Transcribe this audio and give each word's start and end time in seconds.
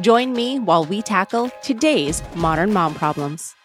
Join 0.00 0.32
me 0.32 0.58
while 0.60 0.84
we 0.84 1.02
tackle 1.02 1.50
today's 1.62 2.22
modern 2.36 2.72
mom 2.72 2.94
problems. 2.94 3.57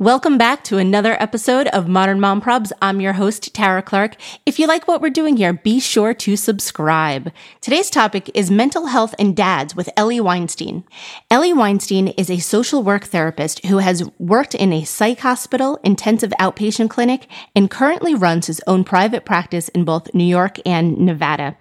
Welcome 0.00 0.38
back 0.38 0.62
to 0.62 0.78
another 0.78 1.20
episode 1.20 1.66
of 1.66 1.88
Modern 1.88 2.20
Mom 2.20 2.40
Probs. 2.40 2.70
I'm 2.80 3.00
your 3.00 3.14
host, 3.14 3.52
Tara 3.52 3.82
Clark. 3.82 4.14
If 4.46 4.60
you 4.60 4.68
like 4.68 4.86
what 4.86 5.02
we're 5.02 5.10
doing 5.10 5.36
here, 5.36 5.52
be 5.52 5.80
sure 5.80 6.14
to 6.14 6.36
subscribe. 6.36 7.32
Today's 7.60 7.90
topic 7.90 8.30
is 8.32 8.48
mental 8.48 8.86
health 8.86 9.12
and 9.18 9.34
dads 9.34 9.74
with 9.74 9.90
Eli 9.98 10.20
Weinstein. 10.20 10.84
Eli 11.32 11.52
Weinstein 11.52 12.06
is 12.16 12.30
a 12.30 12.38
social 12.38 12.84
work 12.84 13.06
therapist 13.06 13.66
who 13.66 13.78
has 13.78 14.08
worked 14.20 14.54
in 14.54 14.72
a 14.72 14.84
psych 14.84 15.18
hospital, 15.18 15.80
intensive 15.82 16.30
outpatient 16.38 16.90
clinic, 16.90 17.26
and 17.56 17.68
currently 17.68 18.14
runs 18.14 18.46
his 18.46 18.60
own 18.68 18.84
private 18.84 19.24
practice 19.24 19.68
in 19.70 19.84
both 19.84 20.14
New 20.14 20.22
York 20.22 20.60
and 20.64 20.96
Nevada. 20.98 21.56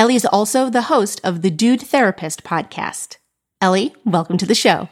Eli 0.00 0.14
is 0.14 0.26
also 0.26 0.68
the 0.68 0.82
host 0.90 1.20
of 1.22 1.42
the 1.42 1.50
Dude 1.52 1.82
Therapist 1.82 2.42
podcast. 2.42 3.18
Eli, 3.62 3.90
welcome 4.04 4.36
to 4.36 4.46
the 4.46 4.56
show. 4.56 4.88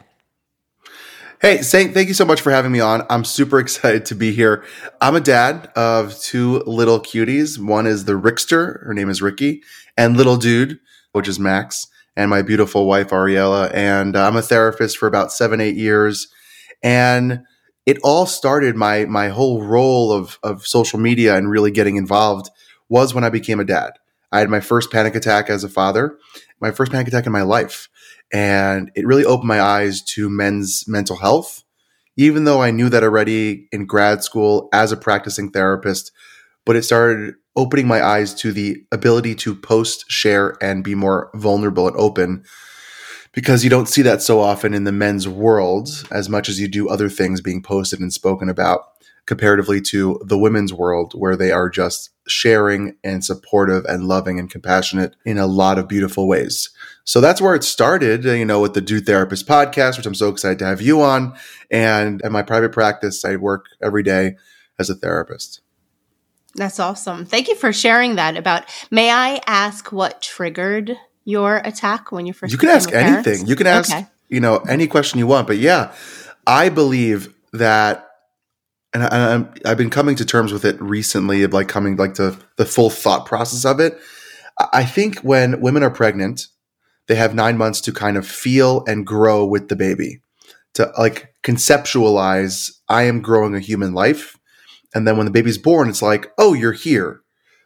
Hey, 1.39 1.61
Saint, 1.61 1.93
thank 1.93 2.07
you 2.07 2.15
so 2.15 2.25
much 2.25 2.41
for 2.41 2.51
having 2.51 2.71
me 2.71 2.79
on. 2.79 3.05
I'm 3.11 3.23
super 3.23 3.59
excited 3.59 4.07
to 4.07 4.15
be 4.15 4.31
here. 4.31 4.63
I'm 4.99 5.15
a 5.15 5.19
dad 5.19 5.67
of 5.75 6.19
two 6.19 6.63
little 6.65 6.99
cuties. 6.99 7.59
One 7.59 7.85
is 7.85 8.05
the 8.05 8.13
Rickster, 8.13 8.83
her 8.83 8.91
name 8.91 9.07
is 9.07 9.21
Ricky, 9.21 9.61
and 9.95 10.17
little 10.17 10.37
dude, 10.37 10.79
which 11.11 11.27
is 11.27 11.39
Max, 11.39 11.85
and 12.15 12.31
my 12.31 12.41
beautiful 12.41 12.87
wife, 12.87 13.09
Ariella. 13.09 13.71
And 13.71 14.17
I'm 14.17 14.35
a 14.35 14.41
therapist 14.41 14.97
for 14.97 15.05
about 15.05 15.31
seven, 15.31 15.61
eight 15.61 15.75
years. 15.75 16.27
And 16.81 17.43
it 17.85 17.99
all 18.03 18.25
started 18.25 18.75
my 18.75 19.05
my 19.05 19.27
whole 19.27 19.61
role 19.61 20.11
of 20.11 20.39
of 20.41 20.65
social 20.65 20.99
media 20.99 21.37
and 21.37 21.51
really 21.51 21.69
getting 21.69 21.97
involved 21.97 22.49
was 22.89 23.13
when 23.13 23.23
I 23.23 23.29
became 23.29 23.59
a 23.59 23.65
dad. 23.65 23.93
I 24.31 24.39
had 24.39 24.49
my 24.49 24.59
first 24.59 24.91
panic 24.91 25.13
attack 25.13 25.51
as 25.51 25.63
a 25.63 25.69
father, 25.69 26.17
my 26.59 26.71
first 26.71 26.91
panic 26.91 27.07
attack 27.07 27.27
in 27.27 27.31
my 27.31 27.43
life. 27.43 27.89
And 28.31 28.91
it 28.95 29.05
really 29.05 29.25
opened 29.25 29.47
my 29.47 29.61
eyes 29.61 30.01
to 30.03 30.29
men's 30.29 30.85
mental 30.87 31.15
health, 31.15 31.63
even 32.17 32.43
though 32.43 32.61
I 32.61 32.71
knew 32.71 32.89
that 32.89 33.03
already 33.03 33.67
in 33.71 33.85
grad 33.85 34.23
school 34.23 34.69
as 34.73 34.91
a 34.91 34.97
practicing 34.97 35.51
therapist. 35.51 36.11
But 36.65 36.75
it 36.75 36.83
started 36.83 37.35
opening 37.55 37.87
my 37.87 38.03
eyes 38.03 38.33
to 38.35 38.51
the 38.51 38.83
ability 38.91 39.35
to 39.35 39.55
post, 39.55 40.05
share, 40.09 40.57
and 40.61 40.83
be 40.83 40.95
more 40.95 41.31
vulnerable 41.33 41.87
and 41.87 41.95
open 41.97 42.43
because 43.33 43.63
you 43.63 43.69
don't 43.69 43.87
see 43.87 44.01
that 44.01 44.21
so 44.21 44.39
often 44.39 44.73
in 44.73 44.83
the 44.83 44.91
men's 44.91 45.27
world 45.27 45.89
as 46.11 46.27
much 46.27 46.49
as 46.49 46.59
you 46.59 46.67
do 46.67 46.89
other 46.89 47.09
things 47.09 47.41
being 47.41 47.61
posted 47.61 47.99
and 47.99 48.11
spoken 48.11 48.49
about 48.49 48.81
comparatively 49.27 49.81
to 49.81 50.19
the 50.25 50.37
women's 50.37 50.73
world 50.73 51.13
where 51.13 51.35
they 51.35 51.51
are 51.51 51.69
just 51.69 52.09
sharing 52.27 52.95
and 53.03 53.23
supportive 53.23 53.85
and 53.85 54.05
loving 54.05 54.39
and 54.39 54.49
compassionate 54.49 55.15
in 55.25 55.37
a 55.37 55.47
lot 55.47 55.77
of 55.77 55.87
beautiful 55.87 56.27
ways. 56.27 56.69
So 57.03 57.21
that's 57.21 57.41
where 57.41 57.55
it 57.55 57.63
started, 57.63 58.25
you 58.25 58.45
know, 58.45 58.61
with 58.61 58.73
the 58.73 58.81
Dude 58.81 59.05
Therapist 59.05 59.47
podcast, 59.47 59.97
which 59.97 60.05
I'm 60.05 60.15
so 60.15 60.29
excited 60.29 60.59
to 60.59 60.65
have 60.65 60.81
you 60.81 61.01
on. 61.01 61.35
And 61.71 62.21
at 62.21 62.31
my 62.31 62.43
private 62.43 62.71
practice, 62.71 63.23
I 63.23 63.37
work 63.37 63.67
every 63.81 64.03
day 64.03 64.35
as 64.77 64.89
a 64.89 64.95
therapist. 64.95 65.61
That's 66.55 66.79
awesome. 66.79 67.25
Thank 67.25 67.47
you 67.47 67.55
for 67.55 67.71
sharing 67.71 68.15
that 68.15 68.35
about 68.35 68.65
may 68.91 69.11
I 69.11 69.41
ask 69.45 69.91
what 69.91 70.21
triggered 70.21 70.97
your 71.23 71.57
attack 71.57 72.11
when 72.11 72.25
you 72.25 72.33
first 72.33 72.51
You 72.51 72.57
can 72.57 72.69
ask 72.69 72.91
anything. 72.91 73.47
You 73.47 73.55
can 73.55 73.67
ask, 73.67 73.91
okay. 73.91 74.07
you 74.27 74.39
know, 74.39 74.57
any 74.59 74.87
question 74.87 75.19
you 75.19 75.27
want. 75.27 75.45
But 75.45 75.57
yeah, 75.57 75.93
I 76.47 76.69
believe 76.69 77.33
that 77.53 78.06
and 78.93 79.03
I, 79.03 79.67
have 79.69 79.77
been 79.77 79.89
coming 79.89 80.15
to 80.15 80.25
terms 80.25 80.53
with 80.53 80.65
it 80.65 80.81
recently 80.81 81.43
of 81.43 81.53
like 81.53 81.67
coming 81.67 81.95
like 81.97 82.15
to 82.15 82.37
the 82.55 82.65
full 82.65 82.89
thought 82.89 83.25
process 83.25 83.65
of 83.65 83.79
it. 83.79 83.99
I 84.73 84.85
think 84.85 85.19
when 85.19 85.61
women 85.61 85.83
are 85.83 85.91
pregnant, 85.91 86.47
they 87.07 87.15
have 87.15 87.35
nine 87.35 87.57
months 87.57 87.81
to 87.81 87.91
kind 87.91 88.17
of 88.17 88.27
feel 88.27 88.83
and 88.87 89.05
grow 89.05 89.45
with 89.45 89.69
the 89.69 89.75
baby, 89.75 90.21
to 90.73 90.91
like 90.97 91.33
conceptualize, 91.43 92.71
I 92.89 93.03
am 93.03 93.21
growing 93.21 93.55
a 93.55 93.59
human 93.59 93.93
life. 93.93 94.37
And 94.93 95.07
then 95.07 95.17
when 95.17 95.25
the 95.25 95.31
baby's 95.31 95.57
born, 95.57 95.89
it's 95.89 96.01
like, 96.01 96.31
oh, 96.37 96.53
you're 96.53 96.73
here. 96.73 97.21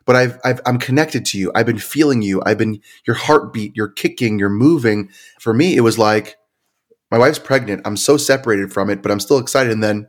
But 0.05 0.15
I've, 0.15 0.39
I've, 0.43 0.59
I'm 0.65 0.79
connected 0.79 1.25
to 1.27 1.38
you. 1.38 1.51
I've 1.55 1.65
been 1.65 1.77
feeling 1.77 2.21
you. 2.21 2.41
I've 2.45 2.57
been 2.57 2.81
your 3.05 3.15
heartbeat. 3.15 3.75
You're 3.75 3.91
kicking. 3.91 4.39
You're 4.39 4.49
moving. 4.49 5.09
For 5.39 5.53
me, 5.53 5.77
it 5.77 5.81
was 5.81 5.99
like 5.99 6.38
my 7.11 7.17
wife's 7.17 7.39
pregnant. 7.39 7.83
I'm 7.85 7.97
so 7.97 8.17
separated 8.17 8.73
from 8.73 8.89
it, 8.89 9.01
but 9.01 9.11
I'm 9.11 9.19
still 9.19 9.38
excited. 9.38 9.71
And 9.71 9.83
then 9.83 10.07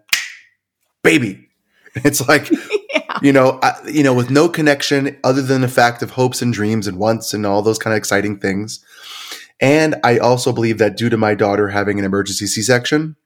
baby. 1.02 1.48
It's 1.94 2.26
like, 2.26 2.50
yeah. 2.94 3.18
you 3.20 3.34
know, 3.34 3.58
I, 3.62 3.74
you 3.86 4.02
know, 4.02 4.14
with 4.14 4.30
no 4.30 4.48
connection 4.48 5.18
other 5.22 5.42
than 5.42 5.60
the 5.60 5.68
fact 5.68 6.00
of 6.02 6.12
hopes 6.12 6.40
and 6.40 6.50
dreams 6.50 6.86
and 6.86 6.98
wants 6.98 7.34
and 7.34 7.44
all 7.44 7.60
those 7.60 7.78
kind 7.78 7.92
of 7.92 7.98
exciting 7.98 8.38
things. 8.38 8.82
And 9.60 9.96
I 10.02 10.16
also 10.16 10.52
believe 10.52 10.78
that 10.78 10.96
due 10.96 11.10
to 11.10 11.18
my 11.18 11.34
daughter 11.34 11.68
having 11.68 11.98
an 11.98 12.06
emergency 12.06 12.46
C-section, 12.46 13.16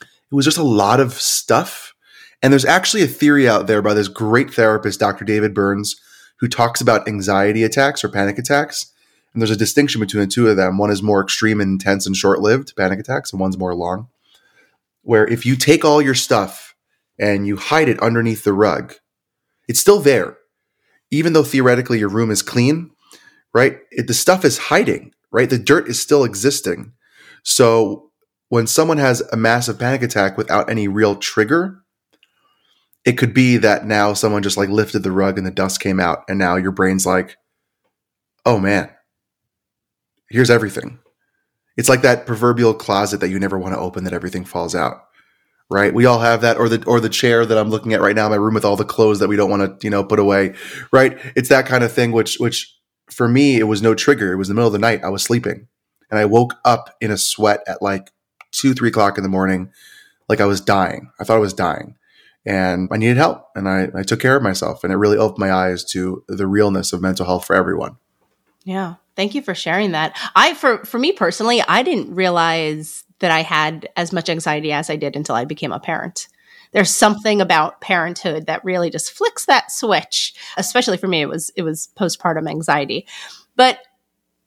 it 0.00 0.34
was 0.34 0.44
just 0.44 0.58
a 0.58 0.64
lot 0.64 0.98
of 0.98 1.12
stuff. 1.12 1.94
And 2.42 2.52
there's 2.52 2.64
actually 2.64 3.04
a 3.04 3.06
theory 3.08 3.48
out 3.48 3.68
there 3.68 3.82
by 3.82 3.94
this 3.94 4.08
great 4.08 4.52
therapist, 4.52 4.98
Dr. 4.98 5.24
David 5.24 5.54
Burns, 5.54 5.94
who 6.40 6.48
talks 6.48 6.80
about 6.80 7.06
anxiety 7.06 7.62
attacks 7.62 8.02
or 8.02 8.08
panic 8.08 8.36
attacks. 8.38 8.92
And 9.32 9.40
there's 9.40 9.50
a 9.50 9.56
distinction 9.56 10.00
between 10.00 10.22
the 10.22 10.26
two 10.26 10.48
of 10.48 10.56
them. 10.56 10.76
One 10.76 10.90
is 10.90 11.02
more 11.02 11.22
extreme 11.22 11.60
and 11.60 11.70
intense 11.70 12.06
and 12.06 12.16
short 12.16 12.40
lived 12.40 12.74
panic 12.76 12.98
attacks, 12.98 13.32
and 13.32 13.40
one's 13.40 13.58
more 13.58 13.74
long. 13.74 14.08
Where 15.02 15.26
if 15.26 15.46
you 15.46 15.56
take 15.56 15.84
all 15.84 16.02
your 16.02 16.14
stuff 16.14 16.74
and 17.18 17.46
you 17.46 17.56
hide 17.56 17.88
it 17.88 18.00
underneath 18.00 18.44
the 18.44 18.52
rug, 18.52 18.94
it's 19.68 19.80
still 19.80 20.00
there. 20.00 20.38
Even 21.10 21.32
though 21.32 21.44
theoretically 21.44 21.98
your 21.98 22.08
room 22.08 22.30
is 22.30 22.42
clean, 22.42 22.90
right? 23.54 23.78
It, 23.90 24.06
the 24.06 24.14
stuff 24.14 24.44
is 24.44 24.58
hiding, 24.58 25.12
right? 25.30 25.48
The 25.48 25.58
dirt 25.58 25.88
is 25.88 26.00
still 26.00 26.24
existing. 26.24 26.92
So 27.42 28.10
when 28.48 28.66
someone 28.66 28.98
has 28.98 29.20
a 29.32 29.36
massive 29.36 29.78
panic 29.78 30.02
attack 30.02 30.36
without 30.36 30.68
any 30.68 30.88
real 30.88 31.16
trigger, 31.16 31.82
it 33.04 33.12
could 33.12 33.32
be 33.32 33.56
that 33.58 33.86
now 33.86 34.12
someone 34.14 34.42
just 34.42 34.56
like 34.56 34.68
lifted 34.68 35.04
the 35.04 35.12
rug 35.12 35.38
and 35.38 35.46
the 35.46 35.52
dust 35.52 35.80
came 35.80 36.00
out, 36.00 36.24
and 36.28 36.38
now 36.38 36.56
your 36.56 36.72
brain's 36.72 37.06
like, 37.06 37.36
oh 38.44 38.58
man, 38.58 38.90
here's 40.28 40.50
everything. 40.50 40.98
It's 41.76 41.88
like 41.88 42.02
that 42.02 42.26
proverbial 42.26 42.74
closet 42.74 43.20
that 43.20 43.28
you 43.28 43.38
never 43.38 43.58
want 43.58 43.74
to 43.74 43.80
open 43.80 44.04
that 44.04 44.12
everything 44.12 44.44
falls 44.44 44.74
out 44.74 45.02
right? 45.70 45.92
We 45.92 46.06
all 46.06 46.20
have 46.20 46.40
that, 46.42 46.58
or 46.58 46.68
the 46.68 46.84
or 46.86 47.00
the 47.00 47.08
chair 47.08 47.44
that 47.44 47.58
I'm 47.58 47.70
looking 47.70 47.92
at 47.92 48.00
right 48.00 48.14
now 48.14 48.26
in 48.26 48.30
my 48.30 48.36
room 48.36 48.54
with 48.54 48.64
all 48.64 48.76
the 48.76 48.84
clothes 48.84 49.18
that 49.18 49.28
we 49.28 49.36
don't 49.36 49.50
want 49.50 49.80
to, 49.80 49.86
you 49.86 49.90
know, 49.90 50.04
put 50.04 50.18
away, 50.18 50.54
right? 50.92 51.18
It's 51.34 51.48
that 51.48 51.66
kind 51.66 51.84
of 51.84 51.92
thing. 51.92 52.12
Which 52.12 52.36
which 52.38 52.76
for 53.10 53.28
me, 53.28 53.58
it 53.58 53.64
was 53.64 53.82
no 53.82 53.94
trigger. 53.94 54.32
It 54.32 54.36
was 54.36 54.48
the 54.48 54.54
middle 54.54 54.66
of 54.66 54.72
the 54.72 54.78
night. 54.78 55.04
I 55.04 55.08
was 55.08 55.22
sleeping, 55.22 55.68
And 56.10 56.18
I 56.18 56.24
woke 56.24 56.54
up 56.64 56.94
in 57.00 57.10
a 57.10 57.18
sweat 57.18 57.60
at 57.66 57.82
like 57.82 58.10
two, 58.52 58.74
three 58.74 58.88
o'clock 58.88 59.16
in 59.16 59.22
the 59.22 59.28
morning, 59.28 59.70
like 60.28 60.40
I 60.40 60.46
was 60.46 60.60
dying. 60.60 61.10
I 61.20 61.24
thought 61.24 61.36
I 61.36 61.40
was 61.40 61.54
dying. 61.54 61.96
And 62.44 62.88
I 62.92 62.96
needed 62.96 63.16
help. 63.16 63.48
And 63.54 63.68
I, 63.68 63.88
I 63.94 64.02
took 64.02 64.20
care 64.20 64.36
of 64.36 64.42
myself. 64.42 64.84
And 64.84 64.92
it 64.92 64.96
really 64.96 65.18
opened 65.18 65.38
my 65.38 65.52
eyes 65.52 65.84
to 65.86 66.24
the 66.28 66.46
realness 66.46 66.92
of 66.92 67.00
mental 67.00 67.26
health 67.26 67.44
for 67.44 67.56
everyone. 67.56 67.96
Yeah. 68.64 68.94
Thank 69.16 69.34
you 69.34 69.42
for 69.42 69.54
sharing 69.54 69.92
that. 69.92 70.16
I 70.34 70.54
for 70.54 70.84
for 70.84 70.98
me 70.98 71.12
personally, 71.12 71.62
I 71.62 71.82
didn't 71.82 72.14
realize 72.14 73.04
that 73.20 73.30
I 73.30 73.42
had 73.42 73.88
as 73.96 74.12
much 74.12 74.28
anxiety 74.28 74.72
as 74.72 74.90
I 74.90 74.96
did 74.96 75.16
until 75.16 75.34
I 75.34 75.44
became 75.44 75.72
a 75.72 75.80
parent. 75.80 76.28
There's 76.72 76.94
something 76.94 77.40
about 77.40 77.80
parenthood 77.80 78.46
that 78.46 78.64
really 78.64 78.90
just 78.90 79.12
flicks 79.12 79.46
that 79.46 79.70
switch. 79.70 80.34
Especially 80.56 80.96
for 80.96 81.08
me, 81.08 81.22
it 81.22 81.28
was 81.28 81.50
it 81.56 81.62
was 81.62 81.88
postpartum 81.98 82.48
anxiety. 82.48 83.06
But 83.54 83.78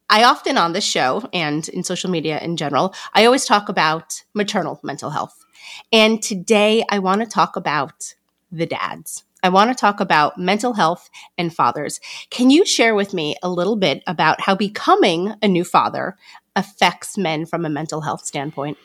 I 0.10 0.24
often 0.24 0.58
on 0.58 0.74
this 0.74 0.84
show 0.84 1.28
and 1.34 1.68
in 1.70 1.84
social 1.84 2.10
media 2.10 2.40
in 2.40 2.58
general, 2.58 2.94
I 3.14 3.26
always 3.26 3.46
talk 3.46 3.70
about 3.70 4.24
maternal 4.34 4.80
mental 4.84 5.12
health. 5.12 5.46
And 5.92 6.22
today 6.22 6.84
I 6.90 7.00
want 7.00 7.22
to 7.22 7.28
talk 7.28 7.56
about 7.56 8.16
the 8.52 8.66
dads. 8.66 9.24
I 9.42 9.50
want 9.50 9.70
to 9.70 9.80
talk 9.80 10.00
about 10.00 10.38
mental 10.38 10.74
health 10.74 11.10
and 11.38 11.54
fathers. 11.54 12.00
Can 12.30 12.50
you 12.50 12.66
share 12.66 12.96
with 12.96 13.14
me 13.14 13.36
a 13.42 13.50
little 13.50 13.76
bit 13.76 14.04
about 14.06 14.42
how 14.42 14.56
becoming 14.56 15.34
a 15.42 15.48
new 15.48 15.64
father 15.64 16.18
affects 16.56 17.18
men 17.18 17.46
from 17.46 17.66
a 17.66 17.70
mental 17.70 18.02
health 18.02 18.26
standpoint? 18.26 18.78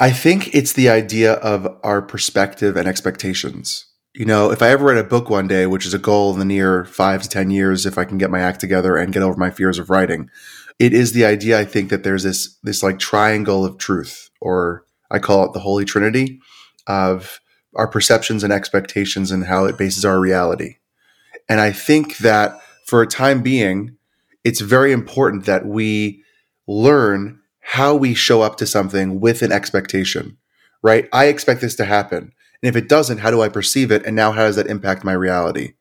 I 0.00 0.10
think 0.10 0.54
it's 0.54 0.72
the 0.72 0.88
idea 0.88 1.34
of 1.34 1.76
our 1.82 2.00
perspective 2.00 2.76
and 2.76 2.86
expectations. 2.86 3.86
You 4.14 4.24
know, 4.24 4.50
if 4.50 4.62
I 4.62 4.70
ever 4.70 4.86
write 4.86 4.98
a 4.98 5.04
book 5.04 5.28
one 5.28 5.48
day, 5.48 5.66
which 5.66 5.86
is 5.86 5.94
a 5.94 5.98
goal 5.98 6.32
in 6.32 6.38
the 6.38 6.44
near 6.44 6.84
five 6.84 7.22
to 7.22 7.28
10 7.28 7.50
years, 7.50 7.84
if 7.84 7.98
I 7.98 8.04
can 8.04 8.18
get 8.18 8.30
my 8.30 8.40
act 8.40 8.60
together 8.60 8.96
and 8.96 9.12
get 9.12 9.22
over 9.22 9.36
my 9.36 9.50
fears 9.50 9.78
of 9.78 9.90
writing, 9.90 10.30
it 10.78 10.92
is 10.92 11.12
the 11.12 11.24
idea, 11.24 11.58
I 11.58 11.64
think, 11.64 11.90
that 11.90 12.04
there's 12.04 12.22
this, 12.22 12.56
this 12.62 12.82
like 12.82 12.98
triangle 12.98 13.64
of 13.64 13.78
truth, 13.78 14.30
or 14.40 14.84
I 15.10 15.18
call 15.18 15.44
it 15.44 15.52
the 15.52 15.60
Holy 15.60 15.84
Trinity 15.84 16.40
of 16.86 17.40
our 17.74 17.88
perceptions 17.88 18.44
and 18.44 18.52
expectations 18.52 19.30
and 19.30 19.44
how 19.44 19.64
it 19.64 19.78
bases 19.78 20.04
our 20.04 20.20
reality. 20.20 20.76
And 21.48 21.60
I 21.60 21.72
think 21.72 22.18
that 22.18 22.60
for 22.86 23.02
a 23.02 23.06
time 23.06 23.42
being, 23.42 23.96
it's 24.44 24.60
very 24.60 24.92
important 24.92 25.44
that 25.46 25.66
we 25.66 26.24
learn 26.68 27.40
how 27.60 27.96
we 27.96 28.14
show 28.14 28.42
up 28.42 28.56
to 28.58 28.66
something 28.66 29.20
with 29.20 29.42
an 29.42 29.50
expectation, 29.50 30.36
right? 30.82 31.08
I 31.12 31.24
expect 31.26 31.60
this 31.60 31.74
to 31.76 31.84
happen. 31.84 32.32
And 32.62 32.68
if 32.68 32.76
it 32.76 32.88
doesn't, 32.88 33.18
how 33.18 33.32
do 33.32 33.42
I 33.42 33.48
perceive 33.48 33.90
it? 33.90 34.06
And 34.06 34.14
now 34.14 34.30
how 34.30 34.42
does 34.42 34.56
that 34.56 34.68
impact 34.68 35.04
my 35.04 35.12
reality? 35.12 35.74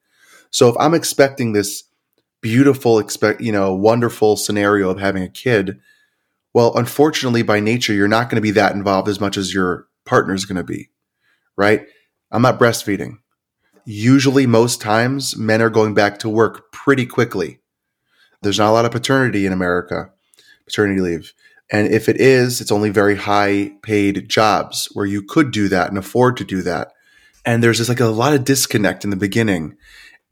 So 0.50 0.70
if 0.70 0.76
I'm 0.80 0.96
expecting 0.96 1.54
this 1.54 1.84
beautiful, 2.42 3.00
expect, 3.00 3.42
you 3.42 3.52
know, 3.52 3.76
wonderful 3.76 4.38
scenario 4.38 4.90
of 4.90 5.00
having 5.00 5.22
a 5.22 5.30
kid, 5.30 5.80
well, 6.54 6.76
unfortunately, 6.76 7.44
by 7.44 7.60
nature, 7.60 7.94
you're 7.94 8.08
not 8.08 8.30
going 8.30 8.38
to 8.38 8.42
be 8.42 8.52
that 8.52 8.74
involved 8.74 9.08
as 9.08 9.20
much 9.20 9.38
as 9.38 9.54
your 9.54 9.88
partner 10.06 10.34
is 10.34 10.46
going 10.46 10.58
to 10.58 10.64
be 10.64 10.90
right? 11.58 11.86
I'm 12.32 12.42
not 12.42 12.60
breastfeeding. 12.60 13.18
Usually, 13.86 14.46
most 14.46 14.80
times, 14.80 15.36
men 15.36 15.62
are 15.62 15.70
going 15.70 15.94
back 15.94 16.20
to 16.20 16.30
work 16.30 16.72
pretty 16.72 17.06
quickly. 17.06 17.60
There's 18.42 18.60
not 18.60 18.70
a 18.70 18.74
lot 18.74 18.86
of 18.86 18.92
paternity 18.92 19.46
in 19.46 19.54
America, 19.54 20.12
paternity 20.68 21.02
leave. 21.02 21.34
And 21.72 21.88
if 21.92 22.08
it 22.08 22.20
is, 22.20 22.62
it's 22.62 22.72
only 22.72 22.90
very 22.90 23.16
high 23.16 23.72
paid 23.82 24.30
jobs 24.30 24.88
where 24.94 25.06
you 25.06 25.22
could 25.22 25.52
do 25.52 25.68
that 25.70 25.90
and 25.90 25.98
afford 25.98 26.38
to 26.38 26.46
do 26.46 26.62
that. 26.62 26.92
And 27.46 27.64
there's 27.64 27.78
just 27.78 27.90
like 27.90 28.00
a 28.00 28.06
lot 28.06 28.34
of 28.34 28.46
disconnect 28.46 29.04
in 29.04 29.10
the 29.10 29.16
beginning. 29.16 29.76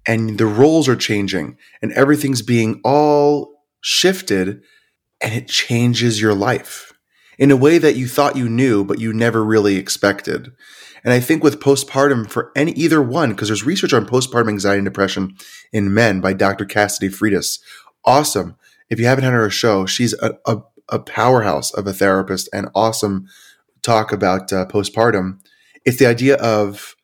And 0.07 0.37
the 0.37 0.45
roles 0.45 0.87
are 0.87 0.95
changing 0.95 1.57
and 1.81 1.91
everything's 1.93 2.41
being 2.41 2.79
all 2.83 3.63
shifted 3.81 4.61
and 5.21 5.33
it 5.33 5.47
changes 5.47 6.21
your 6.21 6.33
life 6.33 6.93
in 7.37 7.51
a 7.51 7.57
way 7.57 7.77
that 7.77 7.95
you 7.95 8.07
thought 8.07 8.37
you 8.37 8.47
knew, 8.47 8.83
but 8.83 8.99
you 8.99 9.13
never 9.13 9.43
really 9.43 9.75
expected. 9.75 10.51
And 11.03 11.13
I 11.13 11.19
think 11.19 11.43
with 11.43 11.59
postpartum 11.59 12.29
for 12.29 12.51
any 12.55 12.71
either 12.71 13.01
one, 13.01 13.31
because 13.31 13.49
there's 13.49 13.65
research 13.65 13.93
on 13.93 14.07
postpartum 14.07 14.49
anxiety 14.49 14.79
and 14.79 14.85
depression 14.85 15.35
in 15.71 15.93
men 15.93 16.19
by 16.21 16.33
Dr. 16.33 16.65
Cassidy 16.65 17.09
Freitas. 17.09 17.59
Awesome. 18.05 18.55
If 18.89 18.99
you 18.99 19.05
haven't 19.05 19.23
had 19.23 19.33
her 19.33 19.49
show, 19.49 19.85
she's 19.85 20.13
a, 20.13 20.37
a, 20.45 20.57
a 20.89 20.99
powerhouse 20.99 21.73
of 21.73 21.87
a 21.87 21.93
therapist 21.93 22.49
and 22.53 22.69
awesome 22.75 23.27
talk 23.81 24.11
about 24.11 24.51
uh, 24.53 24.65
postpartum. 24.65 25.39
It's 25.85 25.97
the 25.97 26.05
idea 26.05 26.35
of 26.35 26.95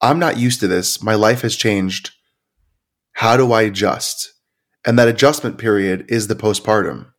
I'm 0.00 0.18
not 0.18 0.38
used 0.38 0.60
to 0.60 0.68
this. 0.68 1.02
My 1.02 1.14
life 1.14 1.42
has 1.42 1.56
changed. 1.56 2.10
How 3.12 3.36
do 3.36 3.52
I 3.52 3.62
adjust? 3.62 4.32
And 4.86 4.98
that 4.98 5.08
adjustment 5.08 5.58
period 5.58 6.06
is 6.08 6.28
the 6.28 6.34
postpartum. 6.34 7.12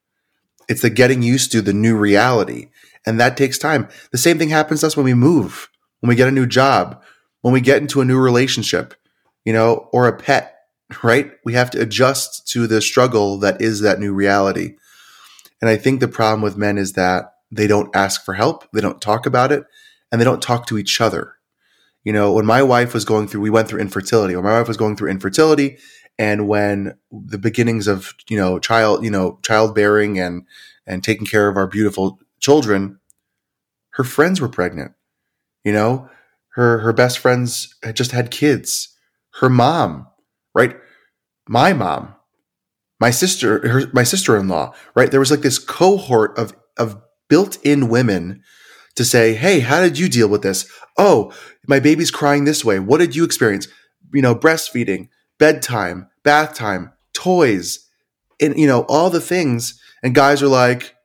It's 0.67 0.81
the 0.81 0.89
getting 0.89 1.21
used 1.21 1.51
to 1.51 1.61
the 1.61 1.73
new 1.73 1.95
reality. 1.95 2.69
And 3.05 3.19
that 3.19 3.37
takes 3.37 3.57
time. 3.57 3.87
The 4.11 4.17
same 4.17 4.37
thing 4.37 4.49
happens 4.49 4.81
to 4.81 4.87
us 4.87 4.97
when 4.97 5.05
we 5.05 5.13
move 5.13 5.69
when 6.01 6.09
we 6.09 6.15
get 6.15 6.27
a 6.27 6.31
new 6.31 6.45
job, 6.45 7.01
when 7.41 7.53
we 7.53 7.61
get 7.61 7.81
into 7.81 8.01
a 8.01 8.05
new 8.05 8.19
relationship, 8.19 8.93
you 9.45 9.53
know, 9.53 9.89
or 9.93 10.07
a 10.07 10.17
pet, 10.17 10.50
right? 11.03 11.31
We 11.43 11.53
have 11.53 11.71
to 11.71 11.81
adjust 11.81 12.47
to 12.49 12.67
the 12.67 12.81
struggle 12.81 13.37
that 13.39 13.61
is 13.61 13.81
that 13.81 13.99
new 13.99 14.13
reality. 14.13 14.75
And 15.61 15.69
I 15.69 15.77
think 15.77 15.99
the 15.99 16.07
problem 16.07 16.41
with 16.41 16.57
men 16.57 16.77
is 16.77 16.93
that 16.93 17.33
they 17.51 17.67
don't 17.67 17.95
ask 17.95 18.23
for 18.23 18.33
help, 18.33 18.69
they 18.71 18.81
don't 18.81 19.01
talk 19.01 19.25
about 19.25 19.51
it, 19.51 19.63
and 20.11 20.19
they 20.19 20.25
don't 20.25 20.41
talk 20.41 20.65
to 20.67 20.77
each 20.77 21.01
other. 21.01 21.35
You 22.03 22.13
know, 22.13 22.33
when 22.33 22.45
my 22.45 22.63
wife 22.63 22.93
was 22.93 23.05
going 23.05 23.27
through, 23.27 23.41
we 23.41 23.49
went 23.49 23.67
through 23.67 23.81
infertility, 23.81 24.33
or 24.33 24.41
my 24.41 24.57
wife 24.57 24.67
was 24.67 24.77
going 24.77 24.95
through 24.95 25.11
infertility, 25.11 25.77
and 26.17 26.47
when 26.47 26.97
the 27.11 27.37
beginnings 27.37 27.87
of, 27.87 28.13
you 28.29 28.37
know, 28.37 28.59
child, 28.59 29.03
you 29.03 29.11
know, 29.11 29.39
childbearing 29.43 30.19
and 30.19 30.45
and 30.87 31.03
taking 31.03 31.27
care 31.27 31.47
of 31.47 31.57
our 31.57 31.67
beautiful 31.67 32.19
children, 32.39 32.99
her 33.91 34.03
friends 34.03 34.41
were 34.41 34.49
pregnant 34.49 34.93
you 35.63 35.71
know, 35.71 36.09
her 36.55 36.79
her 36.79 36.93
best 36.93 37.19
friends 37.19 37.75
had 37.83 37.95
just 37.95 38.11
had 38.11 38.31
kids. 38.31 38.95
Her 39.39 39.49
mom, 39.49 40.07
right? 40.53 40.75
My 41.51 41.73
mom, 41.73 42.15
my 43.01 43.11
sister, 43.11 43.67
her, 43.67 43.83
my 43.91 44.03
sister-in-law, 44.03 44.73
right? 44.95 45.11
There 45.11 45.19
was 45.19 45.31
like 45.31 45.41
this 45.41 45.59
cohort 45.59 46.37
of 46.37 46.53
of 46.77 47.01
built-in 47.27 47.89
women 47.89 48.41
to 48.95 49.03
say, 49.03 49.33
"Hey, 49.33 49.59
how 49.59 49.81
did 49.81 49.99
you 49.99 50.07
deal 50.07 50.29
with 50.29 50.43
this? 50.43 50.65
Oh, 50.97 51.33
my 51.67 51.81
baby's 51.81 52.09
crying 52.09 52.45
this 52.45 52.63
way. 52.63 52.79
What 52.79 52.99
did 52.99 53.17
you 53.17 53.25
experience? 53.25 53.67
You 54.13 54.21
know, 54.21 54.33
breastfeeding, 54.33 55.09
bedtime, 55.39 56.07
bath 56.23 56.53
time, 56.53 56.93
toys, 57.13 57.85
and 58.39 58.57
you 58.57 58.67
know, 58.67 58.83
all 58.87 59.09
the 59.09 59.19
things." 59.19 59.77
And 60.01 60.15
guys 60.15 60.41
are 60.41 60.47
like, 60.47 60.95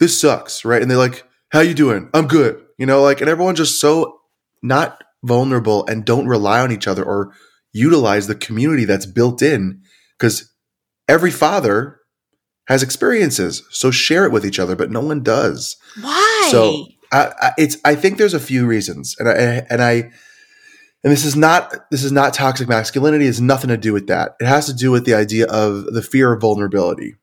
"This 0.00 0.18
sucks," 0.18 0.64
right? 0.64 0.80
And 0.80 0.90
they're 0.90 0.96
like, 0.96 1.24
"How 1.50 1.60
you 1.60 1.74
doing? 1.74 2.08
I'm 2.14 2.28
good." 2.28 2.62
you 2.78 2.86
know, 2.86 3.02
like, 3.02 3.20
and 3.20 3.30
everyone's 3.30 3.58
just 3.58 3.80
so 3.80 4.20
not 4.62 5.02
vulnerable 5.22 5.86
and 5.86 6.04
don't 6.04 6.26
rely 6.26 6.60
on 6.60 6.72
each 6.72 6.86
other 6.86 7.04
or 7.04 7.32
utilize 7.76 8.26
the 8.26 8.34
community 8.34 8.84
that's 8.84 9.06
built 9.06 9.42
in 9.42 9.82
because 10.18 10.52
every 11.08 11.30
father 11.30 12.00
has 12.68 12.82
experiences. 12.82 13.62
So 13.70 13.90
share 13.90 14.24
it 14.24 14.32
with 14.32 14.44
each 14.44 14.58
other, 14.58 14.74
but 14.74 14.90
no 14.90 15.00
one 15.00 15.22
does. 15.22 15.76
Why? 16.00 16.48
So 16.50 16.86
I, 17.12 17.32
I, 17.40 17.52
it's, 17.58 17.76
I 17.84 17.94
think 17.94 18.18
there's 18.18 18.34
a 18.34 18.40
few 18.40 18.66
reasons 18.66 19.14
and 19.18 19.28
I, 19.28 19.32
and 19.70 19.82
I, 19.82 19.92
and 21.04 21.12
this 21.12 21.24
is 21.24 21.36
not, 21.36 21.72
this 21.90 22.02
is 22.02 22.10
not 22.10 22.34
toxic 22.34 22.68
masculinity. 22.68 23.26
It's 23.26 23.38
nothing 23.38 23.68
to 23.68 23.76
do 23.76 23.92
with 23.92 24.08
that. 24.08 24.34
It 24.40 24.46
has 24.46 24.66
to 24.66 24.74
do 24.74 24.90
with 24.90 25.04
the 25.04 25.14
idea 25.14 25.46
of 25.46 25.84
the 25.92 26.02
fear 26.02 26.32
of 26.32 26.40
vulnerability. 26.40 27.14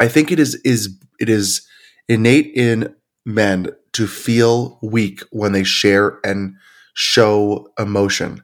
I 0.00 0.08
think 0.08 0.32
it 0.32 0.40
is, 0.40 0.56
is, 0.64 0.98
it 1.20 1.28
is 1.28 1.64
innate 2.08 2.50
in 2.56 2.96
men 3.24 3.68
to 3.92 4.06
feel 4.08 4.80
weak 4.82 5.20
when 5.30 5.52
they 5.52 5.62
share 5.62 6.18
and 6.24 6.56
show 6.94 7.68
emotion. 7.78 8.42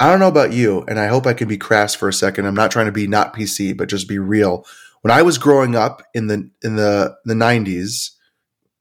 I 0.00 0.08
don't 0.08 0.20
know 0.20 0.28
about 0.28 0.52
you, 0.52 0.84
and 0.88 0.98
I 0.98 1.08
hope 1.08 1.26
I 1.26 1.32
can 1.34 1.48
be 1.48 1.58
crass 1.58 1.94
for 1.94 2.08
a 2.08 2.12
second. 2.12 2.46
I'm 2.46 2.54
not 2.54 2.70
trying 2.70 2.86
to 2.86 2.92
be 2.92 3.06
not 3.08 3.34
PC, 3.34 3.76
but 3.76 3.88
just 3.88 4.08
be 4.08 4.18
real. 4.18 4.64
When 5.02 5.10
I 5.10 5.22
was 5.22 5.38
growing 5.38 5.74
up 5.74 6.02
in 6.14 6.28
the 6.28 6.50
in 6.62 6.76
the 6.76 7.16
the 7.24 7.34
90s, 7.34 8.10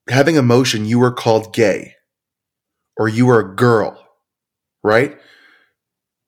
having 0.10 0.36
emotion, 0.36 0.86
you 0.86 1.00
were 1.00 1.12
called 1.12 1.54
gay 1.54 1.96
or 2.98 3.08
you 3.08 3.26
were 3.26 3.40
a 3.40 3.56
girl, 3.56 4.04
right? 4.84 5.18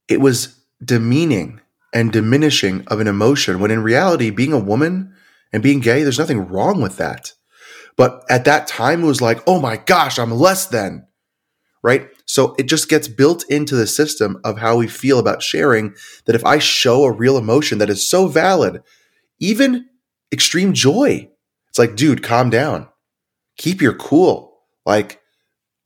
It 0.08 0.22
was 0.22 0.60
demeaning 0.84 1.62
and 1.94 2.12
diminishing 2.12 2.84
of 2.88 3.00
an 3.00 3.08
emotion 3.08 3.60
when 3.60 3.72
in 3.72 3.84
reality, 3.84 4.30
being 4.30 4.54
a 4.54 4.60
woman 4.60 5.14
and 5.52 5.64
being 5.64 5.80
gay, 5.80 6.04
there's 6.04 6.20
nothing 6.20 6.48
wrong 6.48 6.82
with 6.82 6.98
that. 6.98 7.34
But 7.98 8.24
at 8.30 8.46
that 8.46 8.68
time, 8.68 9.04
it 9.04 9.08
was 9.08 9.22
like, 9.22 9.42
oh 9.48 9.60
my 9.60 9.78
gosh, 9.78 10.20
I'm 10.20 10.32
less 10.32 10.68
than. 10.68 11.08
Right. 11.82 12.10
So 12.30 12.54
it 12.60 12.68
just 12.68 12.90
gets 12.90 13.08
built 13.08 13.44
into 13.50 13.76
the 13.76 13.88
system 13.88 14.40
of 14.44 14.60
how 14.60 14.78
we 14.78 14.88
feel 14.88 15.18
about 15.18 15.42
sharing 15.42 15.96
that 16.26 16.36
if 16.36 16.46
I 16.46 16.60
show 16.60 17.04
a 17.04 17.12
real 17.12 17.40
emotion 17.40 17.80
that 17.80 17.90
is 17.90 18.08
so 18.08 18.28
valid, 18.28 18.84
even 19.40 19.88
extreme 20.32 20.74
joy, 20.74 21.28
it's 21.70 21.80
like, 21.80 21.96
dude, 21.96 22.22
calm 22.22 22.52
down. 22.52 22.88
Keep 23.58 23.82
your 23.82 23.96
cool. 23.96 24.60
Like, 24.86 25.20